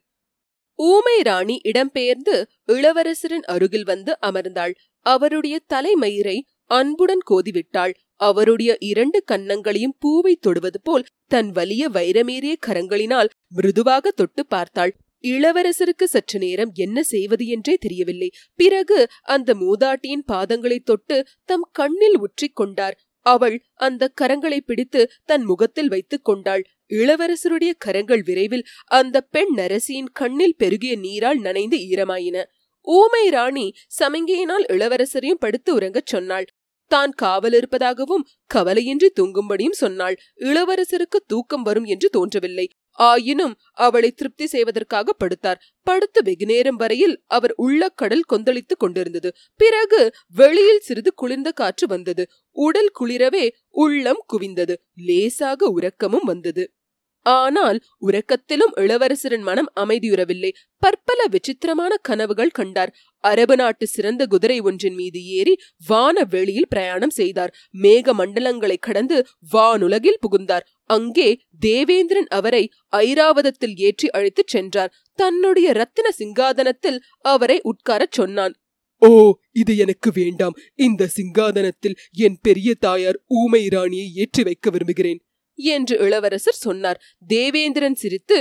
ஊமை 0.81 1.17
ராணி 1.21 1.55
இடம்பெயர்ந்து 1.63 2.35
இளவரசரின் 2.67 3.45
அருகில் 3.53 3.83
வந்து 3.83 4.11
அமர்ந்தாள். 4.21 4.73
அவருடைய 5.05 5.55
தலைமயிரை 5.73 6.37
அன்புடன் 6.71 7.23
கோதிவிட்டாள். 7.29 7.93
அவருடைய 8.19 8.71
இரண்டு 8.79 9.19
கன்னங்களையும் 9.31 9.95
பூவை 9.99 10.33
தொடுவது 10.35 10.79
போல் 10.81 11.07
தன் 11.27 11.49
வலிய 11.51 11.83
வைரமேறிய 11.89 12.55
கரங்களினால் 12.67 13.31
மிருதுவாக 13.47 14.11
தொட்டு 14.11 14.43
பார்த்தாள். 14.45 14.93
இளவரசருக்கு 15.23 16.05
சற்று 16.05 16.37
நேரம் 16.39 16.71
என்ன 16.75 17.03
செய்வது 17.03 17.45
என்றே 17.47 17.75
தெரியவில்லை. 17.75 18.29
பிறகு 18.55 18.99
அந்த 19.27 19.53
மூதாட்டியின் 19.53 20.27
பாதங்களை 20.31 20.77
தொட்டு 20.83 21.17
தம் 21.45 21.65
கண்ணில் 21.71 22.17
உற்றிக் 22.17 22.55
கொண்டார். 22.55 22.97
அவள் 23.21 23.63
அந்த 23.73 24.11
கரங்களை 24.21 24.59
பிடித்து 24.59 25.09
தன் 25.25 25.43
முகத்தில் 25.43 25.87
வைத்துக் 25.87 26.23
கொண்டாள். 26.23 26.63
இளவரசருடைய 26.89 27.71
கரங்கள் 27.77 28.21
விரைவில் 28.21 28.65
அந்த 28.85 29.21
பெண் 29.21 29.53
நரசியின் 29.55 30.09
கண்ணில் 30.13 30.55
பெருகிய 30.55 30.95
நீரால் 30.95 31.39
நனைந்து 31.39 31.77
ஈரமாயின. 31.77 32.43
ஊமை 32.81 33.29
ராணி 33.29 33.73
சமிங்கையினால் 33.99 34.65
இளவரசரையும் 34.67 35.39
படுத்து 35.39 35.79
உறங்கச் 35.79 36.05
சொன்னாள். 36.05 36.45
தான் 36.87 37.11
காவல் 37.11 37.53
இருப்பதாகவும் 37.53 38.27
கவலையின்றி 38.53 39.09
தூங்கும்படியும் 39.19 39.79
சொன்னாள். 39.81 40.19
இளவரசருக்கு 40.39 41.19
தூக்கம் 41.27 41.61
வரும் 41.61 41.83
என்று 41.83 42.09
தோன்றவில்லை. 42.09 42.69
ஆயினும் 42.91 43.55
அவளை 43.73 44.11
திருப்தி 44.11 44.47
செய்வதற்காக 44.47 45.15
படுத்தார். 45.19 45.55
படுத்து 45.83 46.23
வெகுநேரம் 46.23 46.75
வரையில் 46.75 47.23
அவர் 47.27 47.53
உள்ள 47.55 47.89
கடல் 47.89 48.21
கொந்தளித்துக் 48.21 48.79
கொண்டிருந்தது. 48.79 49.33
பிறகு 49.55 50.11
வெளியில் 50.27 50.79
சிறிது 50.79 51.13
குளிர்ந்த 51.13 51.51
காற்று 51.51 51.87
வந்தது. 51.87 52.27
உடல் 52.51 52.91
குளிரவே 52.99 53.49
உள்ளம் 53.69 54.25
குவிந்தது. 54.33 54.75
லேசாக 54.95 55.67
உறக்கமும் 55.67 56.23
வந்தது. 56.23 56.73
ஆனால் 57.21 57.79
உறக்கத்திலும் 58.01 58.73
இளவரசரின் 58.75 59.41
மனம் 59.41 59.71
அமைதியுறவில்லை. 59.75 60.51
பற்பல 60.77 61.25
விசித்திரமான 61.29 61.95
கனவுகள் 62.01 62.49
கண்டார். 62.49 62.93
அரபு 63.17 63.55
நாட்டு 63.55 63.87
சிறந்த 63.87 64.25
குதிரை 64.25 64.59
ஒன்றின் 64.59 64.93
மீது 64.93 65.25
ஏறி 65.25 65.57
வான 65.87 66.23
வெளியில் 66.23 66.67
பிரயாணம் 66.67 67.09
செய்தார். 67.09 67.53
மேக 67.81 68.13
மண்டலங்களை 68.17 68.77
கடந்து 68.79 69.25
வானுலகில் 69.53 70.21
புகுந்தார். 70.21 70.67
அங்கே 70.83 71.39
தேவேந்திரன் 71.59 72.27
அவரை 72.27 72.71
ஐராவதத்தில் 72.91 73.75
ஏற்றி 73.75 74.09
அழைத்துச் 74.09 74.47
சென்றார். 74.47 74.93
தன்னுடைய 75.15 75.71
ரத்தின 75.71 76.09
சிங்காதனத்தில் 76.19 76.99
அவரை 77.19 77.61
உட்காரச் 77.63 78.11
சொன்னான். 78.11 78.55
ஓ 78.97 79.33
இது 79.51 79.77
எனக்கு 79.77 80.11
வேண்டாம். 80.13 80.55
இந்த 80.75 81.09
சிங்காதனத்தில் 81.17 81.95
என் 82.11 82.37
பெரிய 82.41 82.73
தாயார் 82.79 83.19
ஊமை 83.27 83.67
ராணியை 83.67 84.11
ஏற்றி 84.15 84.43
வைக்க 84.43 84.69
விரும்புகிறேன். 84.69 85.25
என்று 85.57 85.95
இளவரசர் 85.97 86.63
சொன்னார். 86.65 87.01
தேவேந்திரன் 87.27 87.93
சிரித்து 87.93 88.39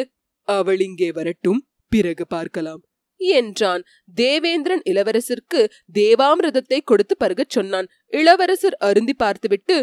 அவள் 0.48 0.80
இங்கே 0.80 1.10
வரட்டும் 1.12 1.60
பிறகு 1.92 2.24
பார்க்கலாம் 2.26 2.82
என்றான். 3.20 3.82
தேவேந்திரன் 4.14 4.82
இளவரசருக்கு 4.84 5.62
தேவாமிரதத்தை 5.92 6.78
கொடுத்து 6.84 7.14
பருகச் 7.20 7.50
சொன்னான். 7.50 7.88
இளவரசர் 8.12 8.76
அருந்தி 8.80 9.14
பார்த்துவிட்டு 9.14 9.76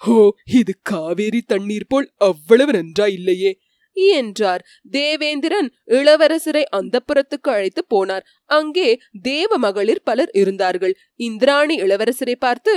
ஹோ 0.00 0.18
இது 0.44 0.72
காவேரி 0.82 1.40
தண்ணீர் 1.46 1.88
போல் 1.88 2.06
அவ்வளவு 2.16 2.72
நன்றா 2.72 3.06
இல்லையே 3.08 3.50
என்றார். 4.16 4.62
தேவேந்திரன் 4.90 5.68
இளவரசரை 5.88 6.62
அந்தப்புறத்துக்கு 6.76 7.48
அழைத்து 7.54 7.82
போனார். 7.94 8.24
அங்கே 8.50 8.88
தேவ 9.22 9.58
மகளிர் 9.58 10.04
பலர் 10.04 10.30
இருந்தார்கள். 10.32 10.94
இந்திராணி 11.20 11.76
இளவரசரை 11.76 12.36
பார்த்து 12.38 12.74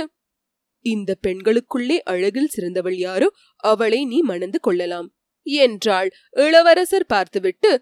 இந்த 0.84 1.10
பெண்களுக்குள்ளே 1.26 1.96
அழகில் 2.04 2.52
சிறந்தவள் 2.54 2.96
யாரோ 2.96 3.28
அவளை 3.64 4.00
நீ 4.04 4.18
மணந்து 4.20 4.60
கொள்ளலாம் 4.60 5.08
என்றாள் 5.46 6.10
இளவரசர் 6.36 7.06
பார்த்துவிட்டு. 7.06 7.72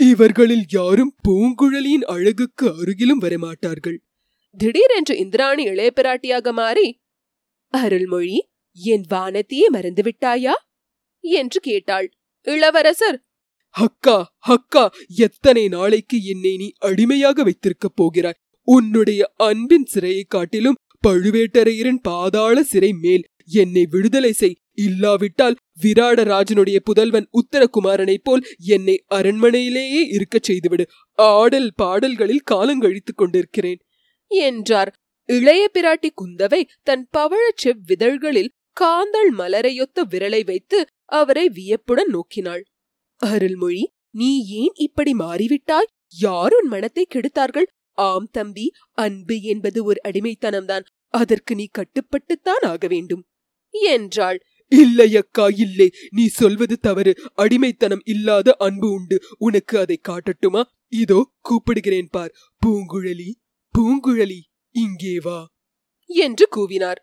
இவர்களில் 0.00 0.66
யாரும் 0.68 1.12
பூங்குழலியின் 1.24 2.06
அழகுக்கு 2.06 2.66
அருகிலும் 2.80 3.22
வரமாட்டார்கள். 3.22 3.98
திடீரென்று 4.56 5.14
இந்திராணி 5.18 5.62
இளைய 5.62 5.90
பிராட்டியாக 5.96 6.52
மாறி 6.52 6.88
அருள்மொழி 7.74 8.36
என் 8.78 9.06
வானத்தையே 9.08 9.66
மறந்துவிட்டாயா? 9.72 10.54
என்று 11.24 11.60
கேட்டாள் 11.60 12.08
இளவரசர். 12.46 13.18
ஹக்கா 13.74 14.18
ஹக்கா 14.48 14.84
எத்தனை 15.16 15.64
நாளைக்கு 15.68 16.18
என்னை 16.24 16.52
நீ 16.56 16.68
அடிமையாக 16.78 17.42
வைத்திருக்கப் 17.42 17.96
போகிறாய்? 17.96 18.40
உன்னுடைய 18.68 19.22
அன்பின் 19.36 19.88
சிறையை 19.94 20.22
காட்டிலும் 20.26 20.78
பழுவேட்டரையரின் 21.06 21.98
பாதாள 22.02 22.62
சிறை 22.62 22.92
மேல் 22.92 23.24
என்னை 23.46 23.86
விடுதலை 23.90 24.32
செய். 24.32 24.56
இல்லாவிட்டால் 24.72 25.56
விராடராஜனுடைய 25.82 26.76
புதல்வன் 26.84 27.28
உத்தரகுமாரனைப் 27.30 28.22
போல் 28.22 28.46
என்னை 28.58 29.04
அரண்மனையிலேயே 29.14 30.06
இருக்கச் 30.08 30.42
செய்துவிடு. 30.42 30.86
ஆடல் 31.12 31.70
பாடல்களில் 31.74 32.42
காலங்கழித்துக் 32.50 33.16
கொண்டிருக்கிறேன். 33.16 33.78
என்றார். 34.26 34.92
இளைய 35.24 35.70
பிராட்டி 35.74 36.08
குந்தவை 36.16 36.62
தன் 36.82 37.08
பவழச் 37.16 37.62
செவ்விதழ்களில் 37.64 38.48
காந்தள் 38.80 39.30
மலரையொத்த 39.38 40.02
விரலை 40.10 40.44
வைத்து 40.44 40.86
அவரை 41.04 41.48
வியப்புடன் 41.48 42.10
நோக்கினாள். 42.10 42.62
அருள்மொழி 43.16 43.92
நீ 44.10 44.46
ஏன் 44.46 44.72
இப்படி 44.74 45.12
மாறிவிட்டாய்? 45.12 45.90
யார் 46.18 46.52
உன் 46.54 46.68
மனத்தை 46.68 47.06
கெடுத்தார்கள்? 47.14 47.66
ஆம் 47.92 48.28
தம்பி 48.32 48.72
அன்பு 48.92 49.40
என்பது 49.40 49.84
ஒரு 49.84 50.00
அடிமைத்தனம்தான். 50.08 50.84
அதற்கு 51.08 51.54
நீ 51.54 51.68
கட்டுப்பட்டுத்தான் 51.78 52.64
ஆக 52.64 52.86
வேண்டும். 52.86 53.24
என்றாள். 53.70 54.40
இல்லை 54.68 55.16
அக்கா 55.16 55.48
இல்லை. 55.48 55.92
நீ 56.10 56.26
சொல்வது 56.26 56.78
தவறு. 56.78 57.14
அடிமைத்தனம் 57.34 58.02
இல்லாத 58.04 58.56
அன்பு 58.58 58.92
உண்டு. 58.92 59.22
உனக்கு 59.38 59.78
அதை 59.78 60.00
காட்டட்டுமா? 60.08 60.62
இதோ 60.88 61.32
கூப்பிடுகிறேன் 61.48 62.06
பார். 62.10 62.32
பூங்குழலி 62.66 63.30
பூங்குழலி 63.74 64.38
இங்கே 64.70 65.18
வா. 65.22 65.46
என்று 66.06 66.48
கூவினார். 66.56 67.00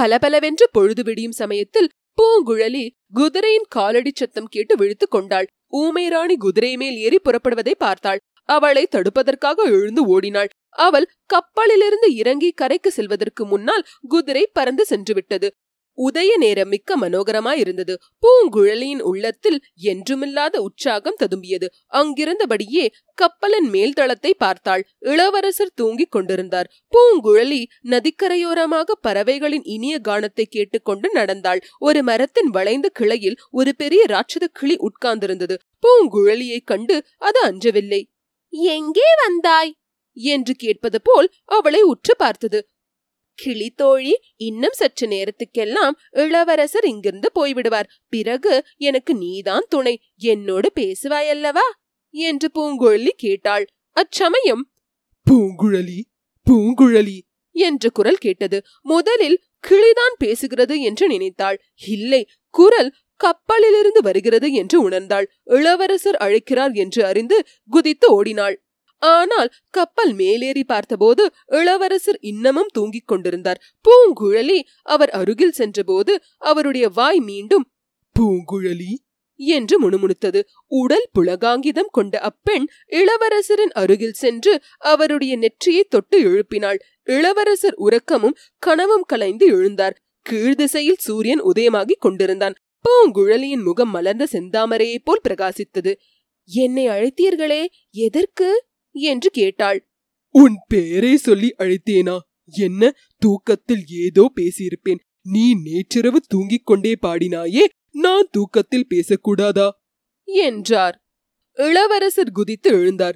பலபலவென்று 0.00 0.68
பொழுது 0.72 1.02
விடியும் 1.02 1.32
சமயத்தில் 1.32 1.88
பூங்குழலி 2.18 2.88
குதிரையின் 3.12 3.66
காலடி 3.68 4.10
சத்தம் 4.14 4.46
கேட்டு 4.46 4.76
விழித்துக் 4.76 5.10
கொண்டாள். 5.10 5.46
ஊமைராணி 5.72 6.34
குதிரை 6.36 6.76
மேல் 6.76 6.96
ஏறி 6.96 7.18
புறப்படுவதை 7.18 7.74
பார்த்தாள். 7.78 8.20
அவளை 8.48 8.88
தடுப்பதற்காக 8.90 9.58
எழுந்து 9.70 10.04
ஓடினாள். 10.06 10.50
அவள் 10.68 11.10
கப்பலிலிருந்து 11.26 12.14
இறங்கி 12.14 12.50
கரைக்கு 12.52 12.90
செல்வதற்கு 12.90 13.46
முன்னால் 13.46 13.86
குதிரை 14.08 14.44
பறந்து 14.52 14.84
சென்று 14.84 15.14
விட்டது 15.14 15.50
உதய 15.98 16.30
நேரம் 16.36 16.68
மிக்க 16.68 16.96
மனோகரமாயிருந்தது 16.98 17.94
பூங்குழலியின் 18.22 19.00
உள்ளத்தில் 19.00 19.58
என்றுமில்லாத 19.82 20.56
உற்சாகம் 20.56 21.18
ததும்பியது. 21.20 21.66
அங்கிருந்தபடியே 21.92 22.84
கப்பலின் 23.14 23.68
மேல்தளத்தை 23.70 24.30
பார்த்தாள். 24.38 24.82
இளவரசர் 24.98 25.74
தூங்கிக் 25.74 26.10
கொண்டிருந்தார். 26.10 26.70
பூங்குழலி 26.92 27.62
நதிக்கரையோரமாக 27.88 28.96
பறவைகளின் 29.00 29.62
இனிய 29.62 30.00
கானத்தை 30.08 30.46
கேட்டுக்கொண்டு 30.48 31.10
நடந்தாள். 31.12 31.62
ஒரு 31.78 32.02
மரத்தின் 32.02 32.50
வளைந்த 32.50 32.88
கிளையில் 32.92 33.38
ஒரு 33.50 33.72
பெரிய 33.76 34.04
ராட்சத 34.08 34.46
கிளி 34.52 34.76
உட்கார்ந்திருந்தது. 34.76 35.56
பூங்குழலியைக் 35.82 36.64
கண்டு 36.64 37.04
அது 37.18 37.40
அஞ்சவில்லை. 37.42 38.02
எங்கே 38.56 39.08
வந்தாய்? 39.26 39.76
என்று 40.12 40.54
கேட்பது 40.54 41.00
போல் 41.02 41.32
அவளை 41.44 41.82
உற்று 41.82 42.16
பார்த்தது. 42.16 42.68
கிளி 43.34 43.70
தோழி 43.70 44.20
இன்னும் 44.36 44.72
சற்று 44.72 45.06
நேரத்துக்கெல்லாம் 45.06 45.90
இளவரசர் 46.10 46.84
இங்கிருந்து 46.84 47.30
போய்விடுவார். 47.34 47.88
பிறகு 48.08 48.64
எனக்கு 48.76 49.14
நீதான் 49.14 49.66
துணை. 49.68 50.02
என்னோடு 50.16 50.72
பேசுவாயல்லவா? 50.74 51.66
என்று 52.10 52.50
பூங்குழலி 52.54 53.08
கேட்டாள். 53.08 53.66
அச்சமயம். 53.90 54.72
பூங்குழலி 55.30 56.00
பூங்குழலி. 56.50 57.20
என்று 57.50 57.92
குரல் 57.92 58.16
கேட்டது. 58.16 58.62
முதலில் 58.82 59.42
கிளிதான் 59.68 60.16
பேசுகிறது 60.24 60.78
என்று 60.78 61.06
நினைத்தாள். 61.06 61.62
இல்லை 61.86 62.28
குரல் 62.50 62.94
கப்பலிலிருந்து 63.20 64.00
வருகிறது 64.02 64.52
என்று 64.52 64.88
உணர்ந்தாள். 64.88 65.26
இளவரசர் 65.44 66.16
அழைக்கிறார் 66.16 66.72
என்று 66.72 67.04
அறிந்து 67.04 67.38
குதித்து 67.70 68.08
ஓடினாள். 68.12 68.56
ஆனால் 68.98 69.50
கப்பல் 69.70 70.12
மேலேறி 70.14 70.64
பார்த்தபோது 70.64 71.22
இளவரசர் 71.46 72.18
இன்னமும் 72.20 72.70
தூங்கிக் 72.72 73.06
கொண்டிருந்தார். 73.06 73.62
பூங்குழலி 73.84 74.58
அவர் 74.82 75.10
அருகில் 75.10 75.52
சென்றபோது 75.52 76.12
அவருடைய 76.38 76.88
வாய் 76.88 77.20
மீண்டும் 77.20 77.64
பூங்குழலி 78.16 78.92
என்று 79.36 79.76
முணுமுணுத்தது. 79.80 80.40
உடல் 80.66 81.08
புலகாங்கிதம் 81.18 81.90
கொண்ட 81.90 82.14
அப்பெண் 82.20 82.66
இளவரசரின் 82.90 83.72
அருகில் 83.72 84.12
சென்று 84.12 84.52
அவருடைய 84.78 85.36
நெற்றியை 85.36 85.84
தொட்டு 85.88 86.18
எழுப்பினாள். 86.20 86.78
இளவரசர் 87.02 87.76
உறக்கமும் 87.76 88.38
கனவும் 88.58 89.06
கலைந்து 89.06 89.46
எழுந்தார். 89.50 89.96
கீழ்திசையில் 90.26 91.02
சூரியன் 91.06 91.42
உதயமாகிக் 91.42 92.04
கொண்டிருந்தான். 92.04 92.54
பூங்குழலியின் 92.88 93.62
முகம் 93.62 93.90
மலர்ந்த 93.90 94.28
செந்தாமரையைப் 94.32 95.04
போல் 95.04 95.20
பிரகாசித்தது. 95.28 95.94
என்னை 96.44 96.88
அழைத்தீர்களே 96.88 97.66
எதற்கு? 97.90 98.64
என்று 98.90 99.30
கேட்டாள். 99.30 99.88
உன் 100.30 100.56
பெயரை 100.68 101.16
சொல்லி 101.16 101.54
அழைத்தேனா? 101.58 102.18
என்ன 102.44 102.92
தூக்கத்தில் 103.18 103.84
ஏதோ 103.86 104.32
பேசியிருப்பேன். 104.36 104.98
நீ 105.22 105.54
நேற்றிரவு 105.54 106.20
தூங்கிக் 106.20 106.66
கொண்டே 106.66 106.96
பாடினாயே 107.02 107.64
நான் 107.90 108.28
தூக்கத்தில் 108.30 108.86
பேசக்கூடாதா? 108.90 109.70
என்றார். 110.24 111.04
இளவரசர் 111.52 112.30
குதித்து 112.30 112.76
எழுந்தார். 112.76 113.12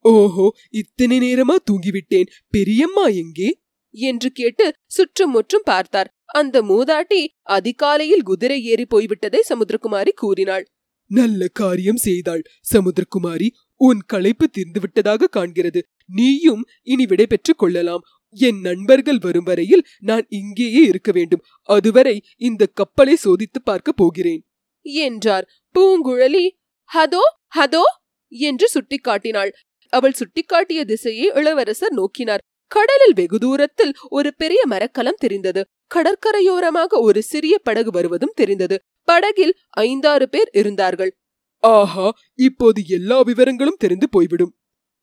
ஓஹோ 0.00 0.54
இத்தனை 0.70 1.18
நேரமா 1.18 1.56
தூங்கிவிட்டேன். 1.70 2.26
பெரியம்மா 2.48 3.06
எங்கே? 3.06 3.60
என்று 3.90 4.30
கேட்டு 4.30 4.72
சுற்றும் 4.86 5.30
முற்றும் 5.30 5.62
பார்த்தார். 5.64 6.13
அந்த 6.26 6.62
மூதாட்டி 6.62 7.26
அதிகாலையில் 7.42 8.22
குதிரை 8.22 8.64
ஏறி 8.64 8.86
போய்விட்டதை 8.90 9.40
சமுத்திரகுமாரி 9.48 10.12
கூறினாள். 10.14 10.64
நல்ல 11.10 11.48
காரியம் 11.52 11.96
செய்தாள். 11.96 12.42
சமுத்திரகுமாரி 12.74 13.48
உன் 13.74 14.00
களைப்பு 14.06 14.48
தீர்ந்து 14.48 14.80
விட்டதாக 14.80 15.28
காண்கிறது. 15.36 15.80
நீயும் 16.06 16.62
இனி 16.82 17.06
விடை 17.06 17.26
பெற்றுக் 17.26 17.58
கொள்ளலாம். 17.58 18.04
என் 18.36 18.60
நண்பர்கள் 18.60 19.18
வரும் 19.18 19.44
வரையில் 19.44 19.84
நான் 20.00 20.24
இங்கேயே 20.28 20.82
இருக்க 20.82 21.12
வேண்டும். 21.12 21.42
அதுவரை 21.62 22.22
இந்த 22.36 22.66
கப்பலை 22.66 23.16
சோதித்து 23.24 23.60
பார்க்க 23.64 23.92
போகிறேன். 23.92 24.42
என்றார். 24.86 25.46
பூங்குழலி 25.74 26.46
ஹதோ 26.90 27.22
ஹதோ 27.56 27.84
என்று 28.28 28.68
சுட்டிக்காட்டினாள். 28.74 29.52
அவள் 29.88 30.18
சுட்டிக்காட்டிய 30.18 30.84
திசையை 30.84 31.30
இளவரசர் 31.34 31.94
நோக்கினார். 31.94 32.42
கடலில் 32.66 33.14
வெகு 33.14 33.38
தூரத்தில் 33.38 33.94
ஒரு 34.08 34.34
பெரிய 34.34 34.66
மரக்கலம் 34.66 35.20
தெரிந்தது. 35.20 35.62
கடற்கரையோரமாக 35.90 37.00
ஒரு 37.00 37.22
சிறிய 37.22 37.54
படகு 37.58 37.90
வருவதும் 37.90 38.34
தெரிந்தது. 38.34 38.76
படகில் 39.08 39.54
ஐந்தாறு 39.70 40.26
பேர் 40.28 40.50
இருந்தார்கள். 40.52 41.12
ஆஹா 41.62 42.08
இப்போது 42.38 42.80
எல்லா 42.88 43.18
விவரங்களும் 43.20 43.78
தெரிந்து 43.78 44.06
போய்விடும் 44.08 44.52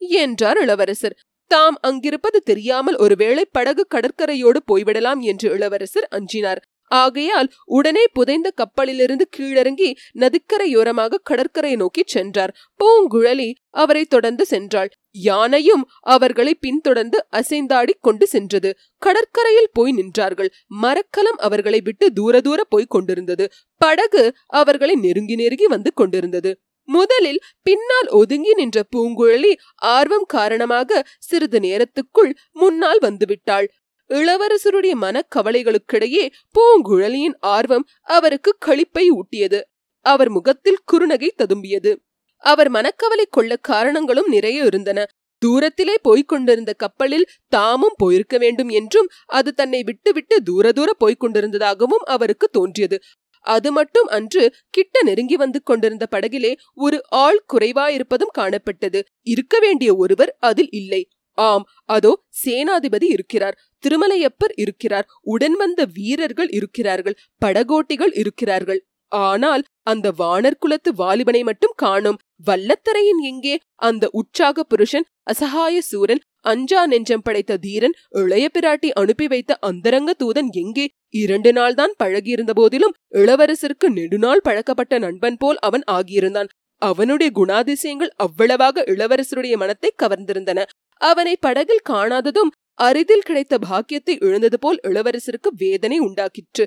என்றார் 0.01 0.59
இளவரசர். 0.61 1.15
தாம் 1.51 1.77
அங்கிருப்பது 1.81 2.39
தெரியாமல் 2.41 2.95
ஒருவேளை 2.95 3.43
படகு 3.51 3.83
கடற்கரையோடு 3.89 4.59
போய்விடலாம் 4.71 5.21
என்று 5.21 5.47
இளவரசர் 5.51 6.07
அஞ்சினார். 6.11 6.61
ஆகையால் 6.91 7.49
உடனே 7.69 8.03
புதைந்த 8.13 8.47
கப்பலிலிருந்து 8.51 9.25
கீழிறங்கி 9.37 9.89
நதிக்கரையோரமாக 10.19 11.21
கடற்கரை 11.23 11.73
நோக்கி 11.75 12.03
சென்றார். 12.05 12.53
பூங்குழலி 12.79 13.49
அவரை 13.73 14.03
தொடர்ந்து 14.05 14.45
சென்றாள். 14.49 14.91
யானையும் 15.11 15.89
அவர்களை 15.99 16.55
பின்தொடர்ந்து 16.55 17.25
அசைந்தாடி 17.31 17.89
கொண்டு 18.01 18.27
சென்றது. 18.27 18.77
கடற்கரையில் 18.97 19.69
போய் 19.73 19.95
நின்றார்கள். 19.95 20.49
மரக்கலம் 20.67 21.35
அவர்களை 21.37 21.81
விட்டு 21.81 22.11
தூர 22.11 22.41
தூர 22.41 22.63
போய்க் 22.63 22.89
கொண்டிருந்தது. 22.89 23.51
படகு 23.77 24.35
அவர்களை 24.45 24.95
நெருங்கி 24.95 25.35
நெருங்கி 25.35 25.67
வந்து 25.67 25.93
கொண்டிருந்தது. 25.93 26.61
முதலில் 26.83 27.41
பின்னால் 27.61 28.07
ஒதுங்கி 28.07 28.53
நின்ற 28.53 28.83
பூங்குழலி 28.95 29.53
ஆர்வம் 29.75 30.25
காரணமாக 30.27 31.07
சிறிது 31.19 31.59
நேரத்துக்குள் 31.59 32.33
முன்னால் 32.51 32.99
வந்துவிட்டாள். 33.01 33.67
இளவரசருடைய 34.09 34.93
மனக்கவலைகளுக்கிடையே 35.01 36.29
பூங்குழலியின் 36.53 37.35
ஆர்வம் 37.39 37.87
அவருக்கு 38.03 38.57
களிப்பை 38.65 39.07
ஊட்டியது. 39.09 39.61
அவர் 39.99 40.29
முகத்தில் 40.29 40.83
குறுநகை 40.91 41.29
ததும்பியது. 41.37 41.95
அவர் 42.43 42.69
மனக்கவலை 42.69 43.25
கொள்ள 43.29 43.55
காரணங்களும் 43.55 44.27
நிறைய 44.27 44.63
இருந்தன. 44.63 44.99
தூரத்திலே 45.41 45.95
போய்க் 46.01 46.27
கொண்டிருந்த 46.27 46.73
கப்பலில் 46.73 47.29
தாமும் 47.47 47.95
போயிருக்க 47.97 48.37
வேண்டும் 48.37 48.69
என்றும் 48.69 49.07
அது 49.25 49.53
தன்னை 49.53 49.83
விட்டுவிட்டு 49.83 50.43
தூர 50.43 50.71
தூர 50.71 50.93
போய்க் 50.93 51.23
கொண்டிருந்ததாகவும் 51.23 52.05
அவருக்கு 52.05 52.47
தோன்றியது. 52.49 52.99
அது 53.39 53.71
மட்டும் 53.71 54.07
அன்று 54.07 54.55
கிட்ட 54.69 55.01
நெருங்கி 55.03 55.35
வந்து 55.35 55.63
கொண்டிருந்த 55.63 56.07
படகிலே 56.11 56.51
ஒரு 56.73 56.97
ஆள் 57.09 57.45
குறைவாயிருப்பதும் 57.53 58.35
காணப்பட்டது. 58.37 58.99
இருக்க 59.21 59.59
வேண்டிய 59.59 59.95
ஒருவர் 59.95 60.35
அதில் 60.39 60.71
இல்லை. 60.71 61.01
ஆம் 61.37 61.65
அதோ 61.85 62.11
சேனாதிபதி 62.45 63.03
இருக்கிறார். 63.03 63.57
திருமலையப்பர் 63.83 64.53
இருக்கிறார். 64.55 65.07
உடன் 65.23 65.53
வந்த 65.53 65.81
வீரர்கள் 65.93 66.49
இருக்கிறார்கள். 66.49 67.17
படகோட்டிகள் 67.45 68.13
இருக்கிறார்கள். 68.13 68.81
ஆனால் 69.11 69.63
அந்த 69.83 70.07
வானர் 70.19 70.59
குலத்து 70.59 70.89
வாலிபனை 70.95 71.41
மட்டும் 71.43 71.75
காணோம் 71.75 72.19
வல்லத்தரையின் 72.47 73.21
எங்கே? 73.23 73.55
அந்த 73.75 74.05
உற்சாக 74.11 74.63
புருஷன் 74.63 75.07
அசகாய 75.23 75.77
சூரன் 75.81 76.21
அஞ்சா 76.41 76.81
நெஞ்சம் 76.85 77.23
படைத்த 77.23 77.57
தீரன் 77.57 77.95
இளைய 78.21 78.45
பிராட்டி 78.53 78.89
அனுப்பி 78.91 79.27
வைத்த 79.27 79.57
அந்தரங்க 79.59 80.11
தூதன் 80.13 80.49
எங்கே? 80.53 80.85
இரண்டு 81.13 81.51
நாள் 81.53 81.73
தான் 81.73 81.93
பழகியிருந்த 82.03 82.53
போதிலும் 82.53 82.95
இளவரசருக்கு 83.13 83.87
நெடுநாள் 83.89 84.43
பழக்கப்பட்ட 84.43 84.99
நண்பன் 84.99 85.37
போல் 85.37 85.59
அவன் 85.59 85.85
ஆகியிருந்தான். 85.91 86.51
அவனுடைய 86.81 87.29
குணாதிசயங்கள் 87.31 88.11
அவ்வளவாக 88.15 88.83
இளவரசருடைய 88.87 89.55
மனத்தை 89.57 89.91
கவர்ந்திருந்தன. 90.03 90.59
அவனை 91.01 91.35
படகில் 91.39 91.87
காணாததும் 91.89 92.51
அரிதில் 92.79 93.25
கிடைத்த 93.25 93.55
பாக்கியத்தை 93.59 94.13
இழந்தது 94.19 94.57
போல் 94.59 94.79
இளவரசருக்கு 94.83 95.49
வேதனை 95.57 95.97
உண்டாக்கிற்று. 95.99 96.65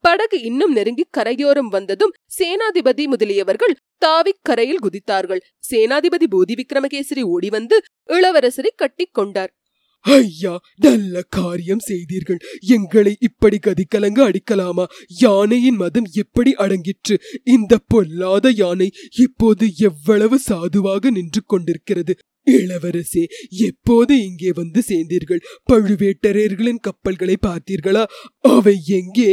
படகு 0.00 0.42
இன்னும் 0.42 0.72
நெருங்கி 0.72 1.04
கரையோரம் 1.10 1.68
வந்ததும் 1.68 2.14
சேனாதிபதி 2.38 3.04
முதலியவர்கள் 3.06 3.76
தாவிக் 4.04 4.42
கரையில் 4.42 4.82
குதித்தார்கள். 4.82 5.40
சேனாதிபதி 5.70 6.24
போதி 6.28 6.54
விக்ரமகேசரி 6.54 7.22
ஓடி 7.22 7.48
வந்து 7.48 7.82
இளவரசரை 8.08 8.72
கட்டி 8.76 9.04
கொண்டார். 9.12 9.52
ஐயா 10.00 10.58
நல்ல 10.76 11.22
காரியம் 11.28 11.78
செய்தீர்கள். 11.78 12.38
எங்களை 12.60 13.16
இப்படி 13.20 13.58
கதிக்கலங்க 13.62 14.20
அடிக்கலாமா? 14.28 14.84
யானையின் 15.08 15.76
மதம் 15.76 16.06
எப்படி 16.12 16.52
அடங்கிற்று? 16.52 17.16
இந்த 17.44 17.76
பொல்லாத 17.88 18.50
யானை 18.50 18.90
இப்போது 19.16 19.74
எவ்வளவு 19.76 20.38
சாதுவாக 20.38 21.10
நின்று 21.10 21.42
கொண்டிருக்கிறது. 21.46 22.14
இளவரசே 22.46 23.24
எப்போது 23.48 24.24
இங்கே 24.24 24.52
வந்து 24.52 24.82
சேர்ந்தீர்கள்? 24.88 25.40
பழுவேட்டரையர்களின் 25.72 26.80
கப்பல்களை 26.80 27.36
பார்த்தீர்களா? 27.46 28.04
அவை 28.40 28.76
எங்கே? 28.86 29.30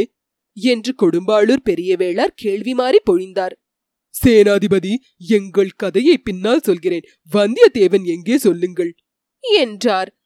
என்று 0.54 0.94
கொடும்பாளூர் 1.02 1.64
பெரிய 1.64 1.96
வேளார் 1.96 2.30
கேள்வி 2.34 2.74
மாறி 2.74 2.98
பொழிந்தார். 3.10 3.52
சேனாதிபதி 4.24 4.94
எங்கள் 5.16 5.70
கதையை 5.76 6.18
பின்னால் 6.18 6.58
சொல்கிறேன். 6.58 7.02
வந்தியத்தேவன் 7.32 8.04
எங்கே 8.04 8.38
சொல்லுங்கள்? 8.38 8.94
என்றார். 9.38 10.18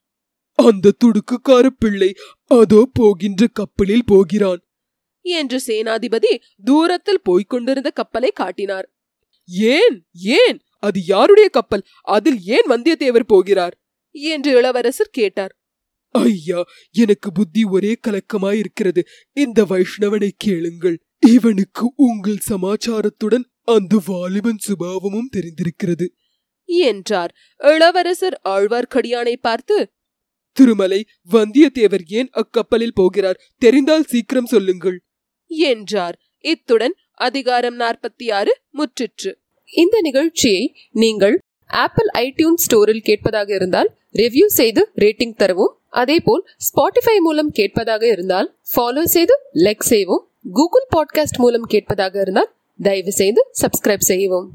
அந்த 0.53 0.93
துடுக்குக்கார 1.03 1.67
பிள்ளை 1.67 2.15
அதோ 2.45 2.89
போகின்ற 2.93 3.47
கப்பலில் 3.53 4.05
போகிறான். 4.05 4.61
என்று 5.21 5.61
சேனாதிபதி 5.65 6.41
தூரத்தில் 6.63 7.21
போய்க் 7.23 7.49
கொண்டிருந்த 7.49 7.89
கப்பலை 7.89 8.31
காட்டினார். 8.31 8.93
ஏன் 9.45 10.07
ஏன்? 10.13 10.61
அது 10.77 11.05
யாருடைய 11.05 11.49
கப்பல்? 11.49 11.85
அதில் 12.01 12.39
ஏன் 12.45 12.67
வந்தியத்தேவர் 12.69 13.27
போகிறார்? 13.27 13.81
என்று 14.11 14.51
இளவரசர் 14.51 15.09
கேட்டார். 15.11 15.58
ஐயா 16.11 16.63
எனக்கு 16.91 17.31
புத்தி 17.31 17.63
ஒரே 17.63 17.95
கலக்கமாயிருக்கிறது. 18.07 19.01
இந்த 19.31 19.63
வைஷ்ணவனை 19.63 20.29
கேளுங்கள். 20.37 20.99
இவனுக்கு 21.19 21.93
உங்கள் 21.95 22.37
சமாச்சாரத்துடன் 22.49 23.43
அந்த 23.63 24.01
வாலிபன் 24.05 24.57
சுபாவமும் 24.57 25.29
தெரிந்திருக்கிறது. 25.37 26.07
என்றார். 26.65 27.33
இளவரசர் 27.57 28.41
ஆழ்வார்க்கடியானை 28.43 29.35
பார்த்து 29.41 29.91
திருமலை 30.51 31.05
வந்தியத்தேவர் 31.31 32.01
ஏன் 32.07 32.29
அக்கப்பலில் 32.31 32.93
போகிறார்? 32.93 33.39
தெரிந்தால் 33.57 34.03
சீக்கிரம் 34.03 34.45
சொல்லுங்கள். 34.45 35.01
என்றார். 35.47 36.19
இத்துடன் 36.39 36.93
அதிகாரம் 37.13 37.79
நாற்பத்தி 37.79 38.31
ஆறு 38.31 38.61
முற்றிற்று. 38.73 39.35
இந்த 39.75 40.01
நிகழ்ச்சியை 40.01 40.75
நீங்கள் 40.91 41.39
ஆப்பிள் 41.67 42.07
ஐடியூன் 42.13 42.53
ஸ்டோரில் 42.67 42.99
கேட்பதாக 42.99 43.55
இருந்தால் 43.55 43.97
ரிவ்யூ 44.13 44.45
செய்து 44.45 44.91
ரேட்டிங் 44.95 45.35
தரவும். 45.35 45.78
அதேபோல் 45.89 46.47
ஸ்பாட்டிஃபை 46.57 47.17
மூலம் 47.19 47.51
கேட்பதாக 47.51 48.07
இருந்தால் 48.07 48.55
ஃபாலோ 48.75 49.03
செய்து 49.03 49.39
லைக் 49.53 49.79
செய்யவும் 49.79 50.27
கூகுள் 50.53 50.87
பாட்காஸ்ட் 50.95 51.37
மூலம் 51.37 51.61
கேட்பதாக 51.61 52.21
இருந்தால் 52.21 52.51
தயவு 52.81 53.11
செய்து 53.11 53.45
சப்ஸ்கிரைப் 53.61 53.99
செய்யவும். 53.99 54.49